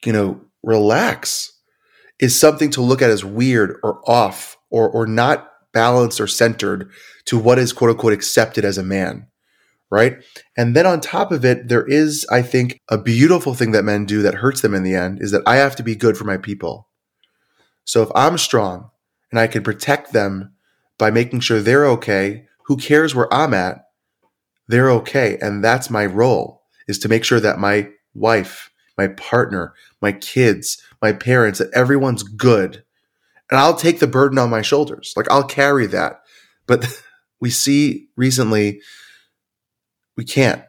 you 0.04 0.12
know, 0.12 0.42
relax 0.64 1.58
is 2.20 2.38
something 2.38 2.70
to 2.72 2.82
look 2.82 3.02
at 3.02 3.10
as 3.10 3.24
weird 3.24 3.80
or 3.82 4.02
off 4.06 4.58
or, 4.70 4.90
or 4.90 5.08
not 5.08 5.50
balanced 5.72 6.20
or 6.20 6.28
centered 6.28 6.92
to 7.26 7.38
what 7.38 7.58
is 7.58 7.72
quote 7.72 7.92
unquote 7.92 8.12
accepted 8.12 8.66
as 8.66 8.78
a 8.78 8.84
man 8.84 9.28
right? 9.94 10.24
And 10.58 10.76
then 10.76 10.88
on 10.88 11.00
top 11.00 11.32
of 11.32 11.46
it, 11.46 11.68
there 11.68 11.86
is, 11.86 12.26
I 12.32 12.42
think, 12.42 12.82
a 12.90 12.98
beautiful 12.98 13.54
thing 13.54 13.74
that 13.74 13.84
men 13.84 14.06
do 14.06 14.24
that 14.24 14.34
hurts 14.34 14.62
them 14.62 14.74
in 14.74 14.82
the 14.82 14.96
end 14.96 15.22
is 15.22 15.30
that 15.32 15.44
I 15.46 15.58
have 15.58 15.76
to 15.76 15.84
be 15.84 15.96
good 15.96 16.18
for 16.18 16.24
my 16.24 16.38
people. 16.38 16.88
So 17.86 18.02
if 18.02 18.10
I'm 18.16 18.40
strong 18.40 18.90
and 19.30 19.40
I 19.40 19.46
can 19.46 19.62
protect 19.62 20.12
them 20.12 20.54
by 20.98 21.12
making 21.12 21.42
sure 21.42 21.62
they're 21.62 21.86
okay, 21.86 22.48
who 22.66 22.76
cares 22.76 23.14
where 23.14 23.32
I'm 23.32 23.54
at? 23.54 23.86
They're 24.68 24.90
okay. 24.90 25.38
And 25.40 25.64
that's 25.64 25.92
my 25.92 26.08
role 26.08 26.64
is 26.88 26.98
to 27.00 27.10
make 27.10 27.24
sure 27.24 27.40
that 27.40 27.60
my 27.60 27.90
wife, 28.16 28.72
my 28.98 29.10
partner, 29.10 29.76
my 30.02 30.12
kids, 30.12 30.82
my 31.04 31.14
parents, 31.14 31.60
that 31.60 31.72
everyone's 31.72 32.24
good. 32.24 32.84
And 33.52 33.60
I'll 33.60 33.76
take 33.76 34.00
the 34.00 34.08
burden 34.08 34.40
on 34.40 34.50
my 34.50 34.64
shoulders. 34.64 35.14
Like 35.16 35.30
I'll 35.30 35.44
carry 35.44 35.86
that. 35.86 36.22
But 36.66 37.04
we 37.40 37.52
see 37.52 38.08
recently 38.16 38.82
we 40.16 40.26
can't. 40.26 40.64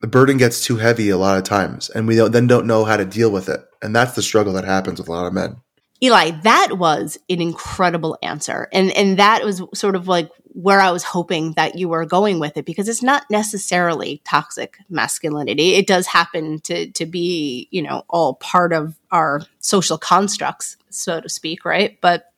The 0.00 0.06
burden 0.06 0.36
gets 0.36 0.64
too 0.64 0.76
heavy 0.76 1.10
a 1.10 1.16
lot 1.16 1.38
of 1.38 1.44
times, 1.44 1.90
and 1.90 2.06
we 2.06 2.16
don't, 2.16 2.30
then 2.30 2.46
don't 2.46 2.66
know 2.66 2.84
how 2.84 2.96
to 2.96 3.04
deal 3.04 3.30
with 3.30 3.48
it. 3.48 3.60
And 3.82 3.94
that's 3.94 4.14
the 4.14 4.22
struggle 4.22 4.52
that 4.52 4.64
happens 4.64 4.98
with 5.00 5.08
a 5.08 5.12
lot 5.12 5.26
of 5.26 5.32
men. 5.32 5.56
Eli, 6.02 6.30
that 6.42 6.78
was 6.78 7.18
an 7.28 7.40
incredible 7.40 8.16
answer. 8.22 8.68
And 8.72 8.92
and 8.92 9.18
that 9.18 9.44
was 9.44 9.62
sort 9.74 9.96
of 9.96 10.06
like 10.06 10.30
where 10.44 10.80
I 10.80 10.90
was 10.90 11.02
hoping 11.02 11.52
that 11.52 11.76
you 11.76 11.88
were 11.88 12.06
going 12.06 12.38
with 12.38 12.56
it 12.56 12.64
because 12.64 12.88
it's 12.88 13.02
not 13.02 13.24
necessarily 13.30 14.22
toxic 14.24 14.78
masculinity. 14.88 15.74
It 15.74 15.86
does 15.86 16.06
happen 16.06 16.60
to 16.60 16.90
to 16.92 17.06
be, 17.06 17.68
you 17.70 17.82
know, 17.82 18.04
all 18.08 18.34
part 18.34 18.72
of 18.72 18.96
our 19.10 19.42
social 19.58 19.98
constructs, 19.98 20.76
so 20.90 21.20
to 21.20 21.28
speak, 21.28 21.64
right? 21.64 21.98
But 22.00 22.32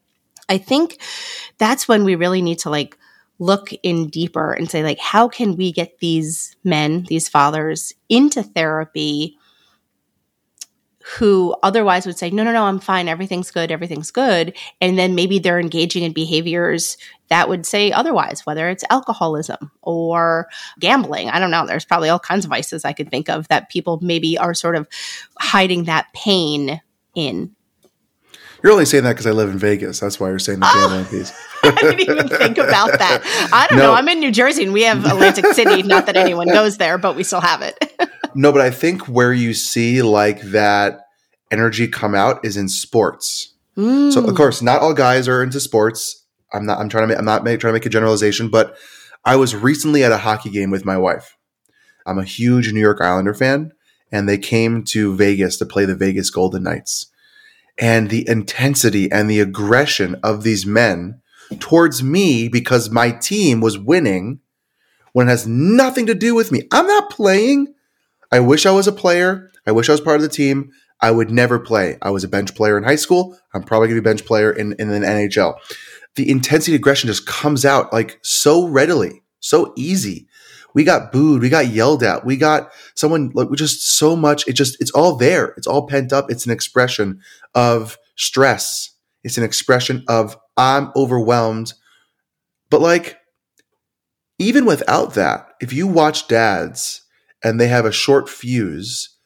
I 0.48 0.58
think 0.58 1.00
that's 1.58 1.86
when 1.86 2.04
we 2.04 2.14
really 2.14 2.42
need 2.42 2.60
to 2.60 2.70
like 2.70 2.96
look 3.40 3.70
in 3.82 4.08
deeper 4.08 4.52
and 4.52 4.70
say 4.70 4.84
like 4.84 4.98
how 5.00 5.26
can 5.26 5.56
we 5.56 5.72
get 5.72 5.98
these 5.98 6.54
men 6.62 7.04
these 7.08 7.28
fathers 7.28 7.92
into 8.08 8.42
therapy 8.42 9.36
who 11.16 11.56
otherwise 11.62 12.04
would 12.06 12.18
say 12.18 12.30
no 12.30 12.44
no 12.44 12.52
no 12.52 12.64
i'm 12.64 12.78
fine. 12.78 13.08
Everything's 13.08 13.50
good. 13.50 13.72
Everything's 13.72 14.10
good. 14.10 14.56
And 14.80 14.98
then 14.98 15.14
maybe 15.14 15.38
they're 15.38 15.58
engaging 15.58 16.02
in 16.02 16.12
behaviors 16.12 16.98
that 17.28 17.48
would 17.48 17.64
say 17.64 17.90
otherwise 17.90 18.44
whether 18.44 18.68
it's 18.68 18.84
alcoholism 18.90 19.70
or 19.82 20.48
gambling. 20.78 21.30
I 21.30 21.38
don't 21.38 21.50
know. 21.50 21.66
There's 21.66 21.84
probably 21.86 22.10
all 22.10 22.18
kinds 22.18 22.44
of 22.44 22.50
vices 22.50 22.84
i 22.84 22.92
could 22.92 23.10
think 23.10 23.30
of 23.30 23.48
that 23.48 23.70
people 23.70 23.98
maybe 24.02 24.36
are 24.36 24.54
sort 24.54 24.76
of 24.76 24.86
hiding 25.38 25.84
that 25.84 26.12
pain 26.12 26.80
in 27.14 27.56
you're 28.62 28.72
only 28.72 28.84
saying 28.84 29.04
that 29.04 29.10
because 29.12 29.26
I 29.26 29.30
live 29.30 29.50
in 29.50 29.58
Vegas. 29.58 30.00
That's 30.00 30.20
why 30.20 30.28
you're 30.28 30.38
saying 30.38 30.60
the 30.60 30.66
gambling 30.66 31.06
oh, 31.06 31.10
piece. 31.10 31.32
I 31.62 31.70
didn't 31.70 32.00
even 32.00 32.28
think 32.28 32.58
about 32.58 32.98
that. 32.98 33.22
I 33.52 33.66
don't 33.68 33.78
no. 33.78 33.84
know. 33.84 33.94
I'm 33.94 34.08
in 34.08 34.20
New 34.20 34.32
Jersey 34.32 34.64
and 34.64 34.72
we 34.72 34.82
have 34.82 35.04
Atlantic 35.04 35.46
City. 35.46 35.82
Not 35.82 36.06
that 36.06 36.16
anyone 36.16 36.48
goes 36.48 36.76
there, 36.76 36.98
but 36.98 37.16
we 37.16 37.22
still 37.22 37.40
have 37.40 37.62
it. 37.62 37.78
no, 38.34 38.52
but 38.52 38.60
I 38.60 38.70
think 38.70 39.08
where 39.08 39.32
you 39.32 39.54
see 39.54 40.02
like 40.02 40.40
that 40.42 41.00
energy 41.50 41.88
come 41.88 42.14
out 42.14 42.44
is 42.44 42.56
in 42.56 42.68
sports. 42.68 43.54
Mm. 43.76 44.12
So 44.12 44.24
of 44.26 44.34
course, 44.34 44.62
not 44.62 44.80
all 44.80 44.94
guys 44.94 45.28
are 45.28 45.42
into 45.42 45.60
sports. 45.60 46.24
I'm 46.52 46.66
not. 46.66 46.78
I'm 46.78 46.88
trying 46.88 47.04
to. 47.04 47.08
Make, 47.08 47.18
I'm 47.18 47.24
not 47.24 47.44
make, 47.44 47.60
trying 47.60 47.72
to 47.72 47.76
make 47.76 47.86
a 47.86 47.90
generalization, 47.90 48.48
but 48.48 48.76
I 49.24 49.36
was 49.36 49.54
recently 49.54 50.02
at 50.02 50.12
a 50.12 50.18
hockey 50.18 50.50
game 50.50 50.70
with 50.70 50.84
my 50.84 50.98
wife. 50.98 51.36
I'm 52.06 52.18
a 52.18 52.24
huge 52.24 52.72
New 52.72 52.80
York 52.80 53.00
Islander 53.00 53.34
fan, 53.34 53.72
and 54.10 54.28
they 54.28 54.38
came 54.38 54.82
to 54.84 55.14
Vegas 55.14 55.56
to 55.58 55.66
play 55.66 55.84
the 55.84 55.94
Vegas 55.94 56.30
Golden 56.30 56.64
Knights 56.64 57.09
and 57.80 58.10
the 58.10 58.28
intensity 58.28 59.10
and 59.10 59.28
the 59.28 59.40
aggression 59.40 60.14
of 60.22 60.44
these 60.44 60.66
men 60.66 61.20
towards 61.58 62.02
me 62.02 62.46
because 62.48 62.90
my 62.90 63.10
team 63.10 63.60
was 63.60 63.78
winning 63.78 64.38
when 65.12 65.26
it 65.26 65.30
has 65.30 65.46
nothing 65.46 66.06
to 66.06 66.14
do 66.14 66.34
with 66.34 66.52
me. 66.52 66.68
I'm 66.70 66.86
not 66.86 67.10
playing. 67.10 67.74
I 68.30 68.38
wish 68.38 68.66
I 68.66 68.70
was 68.70 68.86
a 68.86 68.92
player. 68.92 69.50
I 69.66 69.72
wish 69.72 69.88
I 69.88 69.92
was 69.92 70.00
part 70.00 70.16
of 70.16 70.22
the 70.22 70.28
team. 70.28 70.70
I 71.00 71.10
would 71.10 71.30
never 71.30 71.58
play. 71.58 71.96
I 72.02 72.10
was 72.10 72.22
a 72.22 72.28
bench 72.28 72.54
player 72.54 72.76
in 72.76 72.84
high 72.84 72.96
school. 72.96 73.36
I'm 73.54 73.62
probably 73.62 73.88
going 73.88 73.96
to 73.96 74.02
be 74.02 74.08
a 74.08 74.12
bench 74.12 74.26
player 74.26 74.52
in, 74.52 74.74
in 74.78 74.88
the 74.88 74.98
NHL. 74.98 75.54
The 76.16 76.30
intensity 76.30 76.76
aggression 76.76 77.08
just 77.08 77.26
comes 77.26 77.64
out 77.64 77.92
like 77.92 78.20
so 78.22 78.66
readily, 78.66 79.22
so 79.40 79.72
easy 79.76 80.28
we 80.74 80.84
got 80.84 81.12
booed, 81.12 81.42
we 81.42 81.48
got 81.48 81.68
yelled 81.68 82.02
at, 82.02 82.24
we 82.24 82.36
got 82.36 82.72
someone 82.94 83.30
like 83.34 83.48
we 83.48 83.56
just 83.56 83.86
so 83.86 84.14
much. 84.16 84.46
It 84.46 84.52
just 84.52 84.80
it's 84.80 84.90
all 84.92 85.16
there. 85.16 85.54
It's 85.56 85.66
all 85.66 85.86
pent 85.86 86.12
up. 86.12 86.30
It's 86.30 86.46
an 86.46 86.52
expression 86.52 87.20
of 87.54 87.98
stress. 88.16 88.90
It's 89.24 89.38
an 89.38 89.44
expression 89.44 90.04
of 90.08 90.36
I'm 90.56 90.90
overwhelmed. 90.96 91.74
But 92.70 92.80
like 92.80 93.18
even 94.38 94.64
without 94.64 95.14
that, 95.14 95.48
if 95.60 95.72
you 95.72 95.86
watch 95.86 96.28
dads 96.28 97.02
and 97.42 97.60
they 97.60 97.68
have 97.68 97.84
a 97.84 97.92
short 97.92 98.28
fuse, 98.28 99.16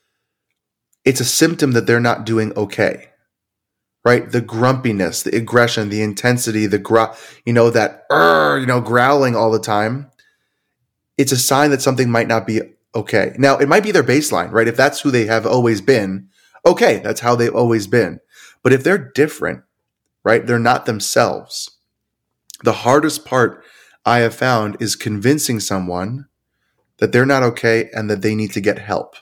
it's 1.05 1.21
a 1.21 1.25
symptom 1.25 1.73
that 1.73 1.87
they're 1.87 2.01
not 2.01 2.25
doing 2.25 2.53
okay. 2.57 3.11
Right? 4.05 4.31
The 4.31 4.43
grumpiness, 4.43 5.23
the 5.23 5.35
aggression, 5.35 5.89
the 5.89 6.03
intensity, 6.03 6.67
the 6.67 6.79
gr- 6.79 7.15
you 7.47 7.53
know 7.53 7.71
that 7.71 8.05
you 8.11 8.67
know 8.67 8.81
growling 8.81 9.35
all 9.35 9.51
the 9.51 9.59
time 9.59 10.11
it's 11.17 11.33
a 11.33 11.37
sign 11.39 11.71
that 11.71 11.83
something 11.83 12.11
might 12.11 12.29
not 12.29 12.47
be 12.47 12.61
okay. 12.95 13.35
Now, 13.39 13.59
it 13.59 13.69
might 13.69 13.83
be 13.83 13.93
their 13.93 14.05
baseline, 14.05 14.51
right? 14.53 14.69
If 14.69 14.77
that's 14.77 15.01
who 15.01 15.11
they 15.11 15.27
have 15.27 15.47
always 15.47 15.81
been, 15.81 16.29
okay, 16.67 16.99
that's 16.99 17.21
how 17.21 17.35
they've 17.35 17.55
always 17.55 17.87
been. 17.87 18.21
But 18.63 18.73
if 18.73 18.85
they're 18.85 19.13
different, 19.15 19.63
right, 20.25 20.47
they're 20.47 20.59
not 20.59 20.87
themselves. 20.87 21.71
The 22.63 22.73
hardest 22.73 23.25
part 23.25 23.65
I 24.05 24.19
have 24.21 24.35
found 24.35 24.77
is 24.81 24.97
convincing 24.97 25.61
someone 25.61 26.27
that 26.99 27.13
they're 27.13 27.27
not 27.27 27.43
okay 27.43 27.91
and 27.93 28.11
that 28.11 28.23
they 28.23 28.35
need 28.35 28.53
to 28.53 28.61
get 28.61 28.79
help. 28.79 29.17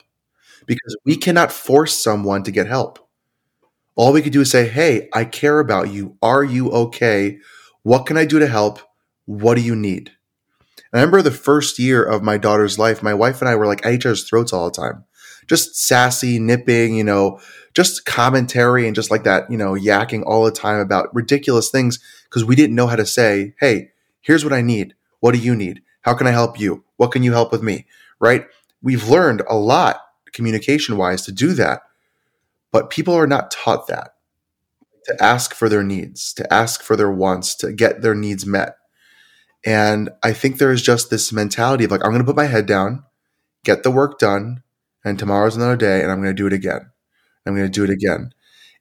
Because 0.65 0.97
we 1.05 1.17
cannot 1.17 1.51
force 1.51 1.97
someone 1.97 2.43
to 2.43 2.51
get 2.51 2.67
help. 2.67 2.99
All 3.95 4.13
we 4.13 4.21
could 4.21 4.33
do 4.33 4.41
is 4.41 4.51
say, 4.51 4.67
Hey, 4.67 5.09
I 5.13 5.25
care 5.25 5.59
about 5.59 5.91
you. 5.91 6.17
Are 6.21 6.43
you 6.43 6.71
okay? 6.71 7.39
What 7.83 8.05
can 8.05 8.17
I 8.17 8.25
do 8.25 8.39
to 8.39 8.47
help? 8.47 8.79
What 9.25 9.55
do 9.55 9.61
you 9.61 9.75
need? 9.75 10.11
I 10.93 10.97
remember 10.97 11.21
the 11.21 11.31
first 11.31 11.79
year 11.79 12.03
of 12.03 12.21
my 12.21 12.37
daughter's 12.37 12.77
life, 12.77 13.01
my 13.01 13.13
wife 13.13 13.41
and 13.41 13.49
I 13.49 13.55
were 13.55 13.65
like 13.65 13.85
at 13.85 13.93
each 13.93 14.05
other's 14.05 14.23
throats 14.23 14.53
all 14.53 14.65
the 14.69 14.81
time. 14.81 15.05
Just 15.47 15.75
sassy, 15.75 16.39
nipping, 16.39 16.95
you 16.95 17.03
know, 17.03 17.39
just 17.73 18.05
commentary 18.05 18.85
and 18.85 18.95
just 18.95 19.09
like 19.09 19.23
that, 19.23 19.49
you 19.49 19.57
know, 19.57 19.73
yakking 19.73 20.23
all 20.25 20.45
the 20.45 20.51
time 20.51 20.79
about 20.79 21.13
ridiculous 21.13 21.69
things 21.69 21.99
because 22.25 22.45
we 22.45 22.55
didn't 22.55 22.75
know 22.75 22.87
how 22.87 22.95
to 22.95 23.05
say, 23.05 23.55
hey, 23.59 23.89
here's 24.21 24.43
what 24.43 24.53
I 24.53 24.61
need. 24.61 24.93
What 25.19 25.33
do 25.33 25.39
you 25.39 25.55
need? 25.55 25.81
How 26.01 26.13
can 26.13 26.27
I 26.27 26.31
help 26.31 26.59
you? 26.59 26.83
What 26.97 27.11
can 27.11 27.23
you 27.23 27.31
help 27.31 27.51
with 27.51 27.63
me? 27.63 27.87
Right? 28.19 28.45
We've 28.81 29.07
learned 29.09 29.41
a 29.49 29.55
lot 29.55 30.01
communication 30.31 30.97
wise 30.97 31.23
to 31.23 31.31
do 31.31 31.53
that, 31.53 31.81
but 32.71 32.89
people 32.89 33.15
are 33.15 33.27
not 33.27 33.51
taught 33.51 33.87
that 33.87 34.15
to 35.05 35.23
ask 35.23 35.53
for 35.53 35.69
their 35.69 35.83
needs, 35.83 36.33
to 36.33 36.53
ask 36.53 36.81
for 36.81 36.95
their 36.95 37.11
wants, 37.11 37.55
to 37.55 37.73
get 37.73 38.01
their 38.01 38.15
needs 38.15 38.45
met. 38.45 38.77
And 39.65 40.09
I 40.23 40.33
think 40.33 40.57
there 40.57 40.71
is 40.71 40.81
just 40.81 41.09
this 41.09 41.31
mentality 41.31 41.85
of 41.85 41.91
like, 41.91 42.01
I'm 42.03 42.11
going 42.11 42.21
to 42.21 42.25
put 42.25 42.35
my 42.35 42.45
head 42.45 42.65
down, 42.65 43.03
get 43.65 43.83
the 43.83 43.91
work 43.91 44.19
done, 44.19 44.63
and 45.05 45.19
tomorrow's 45.19 45.55
another 45.55 45.77
day, 45.77 46.01
and 46.01 46.11
I'm 46.11 46.21
going 46.21 46.35
to 46.35 46.41
do 46.41 46.47
it 46.47 46.53
again. 46.53 46.91
I'm 47.45 47.55
going 47.55 47.67
to 47.67 47.71
do 47.71 47.83
it 47.83 47.89
again. 47.89 48.31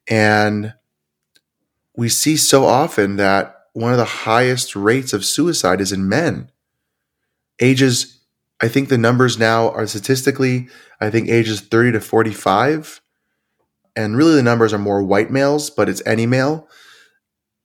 And 0.09 0.75
we 1.97 2.09
see 2.09 2.37
so 2.37 2.65
often 2.65 3.17
that 3.17 3.57
one 3.73 3.93
of 3.93 3.99
the 3.99 4.05
highest 4.05 4.77
rates 4.77 5.13
of 5.13 5.25
suicide 5.25 5.81
is 5.81 5.93
in 5.93 6.09
men. 6.09 6.51
Ages, 7.61 8.21
I 8.61 8.69
think 8.69 8.89
the 8.89 8.99
numbers 8.99 9.39
now 9.39 9.71
are 9.71 9.87
statistically, 9.87 10.69
I 11.01 11.11
think 11.11 11.29
ages 11.29 11.61
30 11.61 11.93
to 11.93 12.01
45. 12.01 13.01
And 13.97 14.17
really 14.17 14.35
the 14.35 14.43
numbers 14.43 14.73
are 14.73 14.79
more 14.79 15.03
white 15.03 15.31
males, 15.31 15.71
but 15.71 15.89
it's 15.89 16.03
any 16.07 16.27
male, 16.27 16.69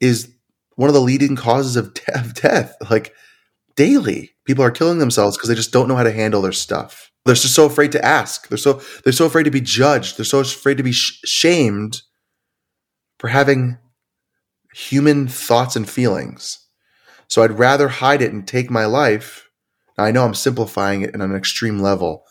is 0.02 0.34
one 0.78 0.90
of 0.90 0.94
the 0.94 1.02
leading 1.02 1.36
causes 1.36 1.76
of, 1.76 1.94
de- 1.94 2.18
of 2.18 2.34
death. 2.34 2.76
Like 2.90 3.14
daily, 3.76 4.32
people 4.46 4.64
are 4.64 4.72
killing 4.72 5.00
themselves 5.00 5.36
because 5.36 5.50
they 5.50 5.56
just 5.56 5.74
don't 5.74 5.90
know 5.90 5.96
how 5.96 6.04
to 6.04 6.12
handle 6.12 6.42
their 6.42 6.54
stuff. 6.54 7.12
They're 7.26 7.36
just 7.36 7.54
so 7.54 7.66
afraid 7.66 7.92
to 7.92 8.06
ask. 8.06 8.48
They're 8.48 8.58
so 8.58 8.82
they're 9.04 9.12
so 9.12 9.26
afraid 9.26 9.44
to 9.44 9.52
be 9.52 9.60
judged. 9.60 10.18
They're 10.18 10.24
so 10.24 10.40
afraid 10.40 10.78
to 10.78 10.84
be 10.84 10.94
sh- 10.94 11.20
shamed 11.26 12.04
for 13.20 13.28
having 13.28 13.78
human 14.74 15.28
thoughts 15.28 15.76
and 15.76 15.90
feelings. 15.90 16.60
So 17.28 17.44
I'd 17.44 17.60
rather 17.60 17.90
hide 17.90 18.22
it 18.22 18.32
and 18.32 18.48
take 18.48 18.70
my 18.70 18.86
life. 18.86 19.50
Now, 19.98 20.06
I 20.06 20.12
know 20.12 20.24
I'm 20.24 20.34
simplifying 20.36 21.02
it 21.02 21.14
in 21.14 21.20
an 21.20 21.36
extreme 21.36 21.80
level 21.80 22.24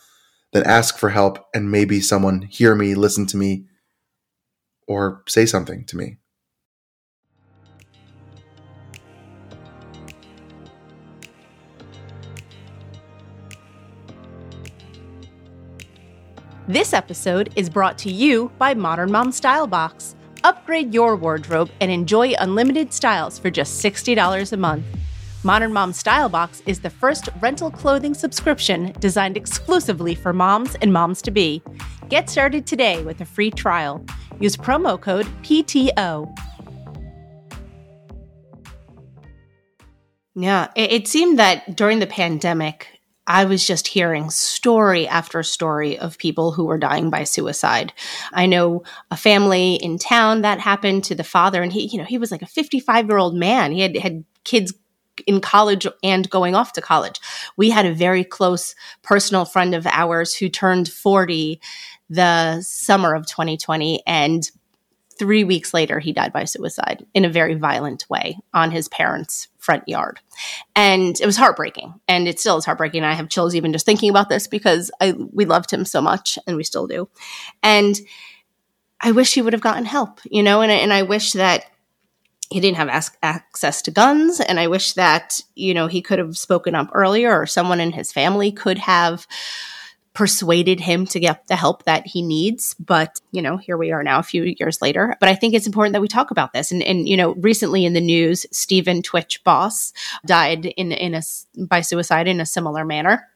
than 0.52 0.64
ask 0.64 0.96
for 0.96 1.10
help 1.10 1.44
and 1.54 1.70
maybe 1.70 2.00
someone 2.00 2.42
hear 2.42 2.74
me, 2.74 2.94
listen 2.94 3.26
to 3.26 3.36
me, 3.36 3.66
or 4.86 5.22
say 5.28 5.44
something 5.44 5.84
to 5.86 5.96
me. 5.96 6.18
This 16.68 16.92
episode 16.92 17.52
is 17.54 17.70
brought 17.70 17.96
to 17.98 18.10
you 18.10 18.50
by 18.58 18.74
Modern 18.74 19.12
Mom 19.12 19.30
Style 19.30 19.68
Box. 19.68 20.16
Upgrade 20.42 20.92
your 20.92 21.14
wardrobe 21.14 21.70
and 21.80 21.92
enjoy 21.92 22.32
unlimited 22.40 22.92
styles 22.92 23.38
for 23.38 23.50
just 23.50 23.80
$60 23.84 24.52
a 24.52 24.56
month. 24.56 24.84
Modern 25.44 25.72
Mom 25.72 25.92
Style 25.92 26.28
Box 26.28 26.64
is 26.66 26.80
the 26.80 26.90
first 26.90 27.28
rental 27.40 27.70
clothing 27.70 28.14
subscription 28.14 28.92
designed 28.98 29.36
exclusively 29.36 30.16
for 30.16 30.32
moms 30.32 30.74
and 30.82 30.92
moms 30.92 31.22
to 31.22 31.30
be. 31.30 31.62
Get 32.08 32.28
started 32.28 32.66
today 32.66 33.00
with 33.04 33.20
a 33.20 33.24
free 33.24 33.52
trial. 33.52 34.04
Use 34.40 34.56
promo 34.56 35.00
code 35.00 35.26
PTO. 35.44 36.36
Yeah, 40.34 40.66
it, 40.74 40.90
it 40.90 41.06
seemed 41.06 41.38
that 41.38 41.76
during 41.76 42.00
the 42.00 42.08
pandemic, 42.08 42.95
I 43.26 43.44
was 43.44 43.66
just 43.66 43.88
hearing 43.88 44.30
story 44.30 45.08
after 45.08 45.42
story 45.42 45.98
of 45.98 46.18
people 46.18 46.52
who 46.52 46.66
were 46.66 46.78
dying 46.78 47.10
by 47.10 47.24
suicide. 47.24 47.92
I 48.32 48.46
know 48.46 48.84
a 49.10 49.16
family 49.16 49.74
in 49.74 49.98
town 49.98 50.42
that 50.42 50.60
happened 50.60 51.04
to 51.04 51.14
the 51.14 51.24
father, 51.24 51.62
and 51.62 51.72
he, 51.72 51.86
you 51.86 51.98
know, 51.98 52.04
he 52.04 52.18
was 52.18 52.30
like 52.30 52.42
a 52.42 52.46
55 52.46 53.08
year 53.08 53.18
old 53.18 53.34
man. 53.34 53.72
He 53.72 53.80
had 53.80 53.96
had 53.96 54.24
kids 54.44 54.72
in 55.26 55.40
college 55.40 55.86
and 56.02 56.28
going 56.30 56.54
off 56.54 56.72
to 56.74 56.82
college. 56.82 57.20
We 57.56 57.70
had 57.70 57.86
a 57.86 57.94
very 57.94 58.22
close 58.22 58.74
personal 59.02 59.44
friend 59.44 59.74
of 59.74 59.86
ours 59.86 60.34
who 60.34 60.48
turned 60.48 60.88
40 60.88 61.60
the 62.08 62.60
summer 62.60 63.14
of 63.14 63.26
2020 63.26 64.02
and 64.06 64.48
three 65.18 65.44
weeks 65.44 65.72
later 65.72 65.98
he 65.98 66.12
died 66.12 66.32
by 66.32 66.44
suicide 66.44 67.04
in 67.14 67.24
a 67.24 67.30
very 67.30 67.54
violent 67.54 68.08
way 68.08 68.38
on 68.52 68.70
his 68.70 68.88
parents 68.88 69.48
front 69.66 69.86
yard. 69.88 70.20
And 70.76 71.20
it 71.20 71.26
was 71.26 71.36
heartbreaking. 71.36 72.00
And 72.06 72.28
it 72.28 72.38
still 72.38 72.56
is 72.56 72.64
heartbreaking. 72.64 73.02
I 73.02 73.14
have 73.14 73.28
chills 73.28 73.54
even 73.54 73.72
just 73.72 73.84
thinking 73.84 74.08
about 74.08 74.28
this 74.28 74.46
because 74.46 74.90
i 75.00 75.12
we 75.32 75.44
loved 75.44 75.70
him 75.70 75.84
so 75.84 76.00
much 76.00 76.38
and 76.46 76.56
we 76.56 76.64
still 76.64 76.86
do. 76.86 77.08
And 77.62 78.00
i 79.00 79.12
wish 79.12 79.34
he 79.34 79.42
would 79.42 79.52
have 79.52 79.68
gotten 79.68 79.84
help 79.84 80.20
you 80.24 80.42
know 80.42 80.62
and, 80.62 80.72
and 80.72 80.90
i 80.90 81.02
wish 81.02 81.32
that 81.32 81.66
he 82.48 82.60
didn't 82.60 82.78
have 82.78 83.12
access 83.22 83.82
to 83.82 83.90
guns. 83.90 84.40
And 84.40 84.58
i 84.58 84.68
wish 84.68 84.94
that 84.94 85.42
you 85.54 85.74
know 85.74 85.86
he 85.86 86.00
could 86.00 86.18
have 86.18 86.38
spoken 86.38 86.74
up 86.74 86.88
earlier 86.94 87.38
or 87.38 87.46
someone 87.46 87.80
in 87.80 87.92
his 87.92 88.12
family 88.12 88.52
could 88.52 88.78
have 88.78 89.26
persuaded 90.16 90.80
him 90.80 91.04
to 91.04 91.20
get 91.20 91.46
the 91.46 91.56
help 91.56 91.84
that 91.84 92.06
he 92.06 92.22
needs. 92.22 92.74
But 92.80 93.20
you 93.32 93.42
know 93.42 93.58
here 93.58 93.76
we 93.76 93.92
are 93.92 94.02
now 94.02 94.18
a 94.18 94.22
few 94.22 94.54
years 94.58 94.80
later. 94.80 95.14
But 95.20 95.28
i 95.28 95.34
think 95.34 95.52
it's 95.52 95.66
important 95.66 95.92
that 95.92 96.00
we 96.00 96.08
talk 96.08 96.30
about 96.30 96.54
this. 96.54 96.72
And 96.72 96.82
and 96.82 97.06
you 97.06 97.18
know 97.18 97.34
recently 97.34 97.84
in 97.84 97.92
the 97.92 98.00
news 98.00 98.46
stephen 98.50 99.02
twitch 99.02 99.44
boss 99.44 99.92
died 100.24 100.64
in 100.64 100.90
in 100.90 101.14
a 101.14 101.22
by 101.58 101.82
suicide 101.82 102.28
in 102.28 102.40
a 102.40 102.46
similar 102.46 102.84
manner. 102.84 103.28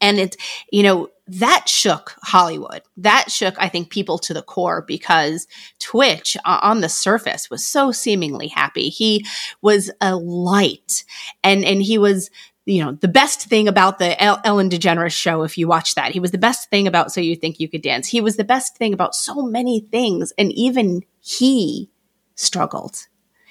And 0.00 0.20
it's 0.20 0.36
you 0.70 0.84
know 0.84 1.10
that 1.26 1.68
shook 1.68 2.16
Hollywood. 2.22 2.82
That 2.96 3.30
shook, 3.30 3.54
I 3.58 3.68
think, 3.68 3.90
people 3.90 4.18
to 4.18 4.34
the 4.34 4.42
core 4.42 4.82
because 4.82 5.48
Twitch 5.78 6.36
uh, 6.44 6.58
on 6.62 6.80
the 6.80 6.88
surface 6.88 7.48
was 7.48 7.64
so 7.64 7.92
seemingly 7.92 8.48
happy. 8.48 8.88
He 8.88 9.24
was 9.62 9.92
a 10.00 10.16
light. 10.16 11.04
And, 11.44 11.64
and 11.64 11.82
he 11.82 11.98
was, 11.98 12.30
you 12.70 12.84
know, 12.84 12.92
the 12.92 13.08
best 13.08 13.46
thing 13.46 13.66
about 13.66 13.98
the 13.98 14.22
Ellen 14.22 14.70
DeGeneres 14.70 15.12
show, 15.12 15.42
if 15.42 15.58
you 15.58 15.66
watch 15.66 15.96
that, 15.96 16.12
he 16.12 16.20
was 16.20 16.30
the 16.30 16.38
best 16.38 16.70
thing 16.70 16.86
about 16.86 17.12
So 17.12 17.20
You 17.20 17.34
Think 17.34 17.58
You 17.58 17.68
Could 17.68 17.82
Dance. 17.82 18.06
He 18.06 18.20
was 18.20 18.36
the 18.36 18.44
best 18.44 18.76
thing 18.76 18.94
about 18.94 19.14
so 19.14 19.42
many 19.42 19.80
things. 19.80 20.32
And 20.38 20.52
even 20.52 21.02
he 21.20 21.90
struggled 22.36 23.08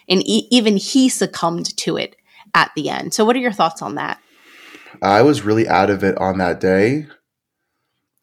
and 0.08 0.26
e- 0.26 0.48
even 0.50 0.78
he 0.78 1.10
succumbed 1.10 1.76
to 1.78 1.98
it 1.98 2.16
at 2.56 2.72
the 2.76 2.90
end. 2.90 3.14
So 3.14 3.26
what 3.26 3.36
are 3.36 3.40
your 3.40 3.52
thoughts 3.52 3.82
on 3.82 3.96
that? 3.96 4.22
I 5.02 5.22
was 5.22 5.44
really 5.44 5.68
out 5.68 5.90
of 5.90 6.04
it 6.04 6.18
on 6.18 6.38
that 6.38 6.62
day. 6.62 7.08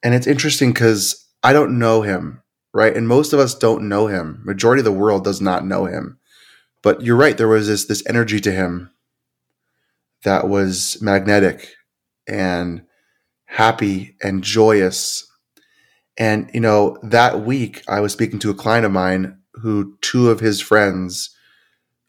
And 0.02 0.14
it's 0.14 0.26
interesting 0.26 0.72
because 0.72 1.26
I 1.42 1.52
don't 1.52 1.78
know 1.78 2.02
him, 2.02 2.42
right? 2.72 2.96
And 2.96 3.06
most 3.06 3.32
of 3.34 3.38
us 3.38 3.54
don't 3.54 3.88
know 3.88 4.06
him. 4.06 4.40
Majority 4.44 4.80
of 4.80 4.86
the 4.86 4.92
world 4.92 5.24
does 5.24 5.42
not 5.42 5.66
know 5.66 5.84
him. 5.84 6.18
But 6.82 7.02
you're 7.02 7.16
right, 7.16 7.36
there 7.36 7.48
was 7.48 7.66
this 7.66 7.84
this 7.84 8.02
energy 8.06 8.40
to 8.40 8.52
him 8.52 8.90
that 10.26 10.48
was 10.48 11.00
magnetic 11.00 11.74
and 12.28 12.82
happy 13.46 14.16
and 14.22 14.44
joyous. 14.44 15.26
And 16.18 16.50
you 16.52 16.60
know, 16.60 16.98
that 17.02 17.40
week 17.40 17.82
I 17.88 18.00
was 18.00 18.12
speaking 18.12 18.38
to 18.40 18.50
a 18.50 18.54
client 18.54 18.84
of 18.84 18.92
mine 18.92 19.38
who 19.54 19.96
two 20.02 20.28
of 20.28 20.40
his 20.40 20.60
friends 20.60 21.30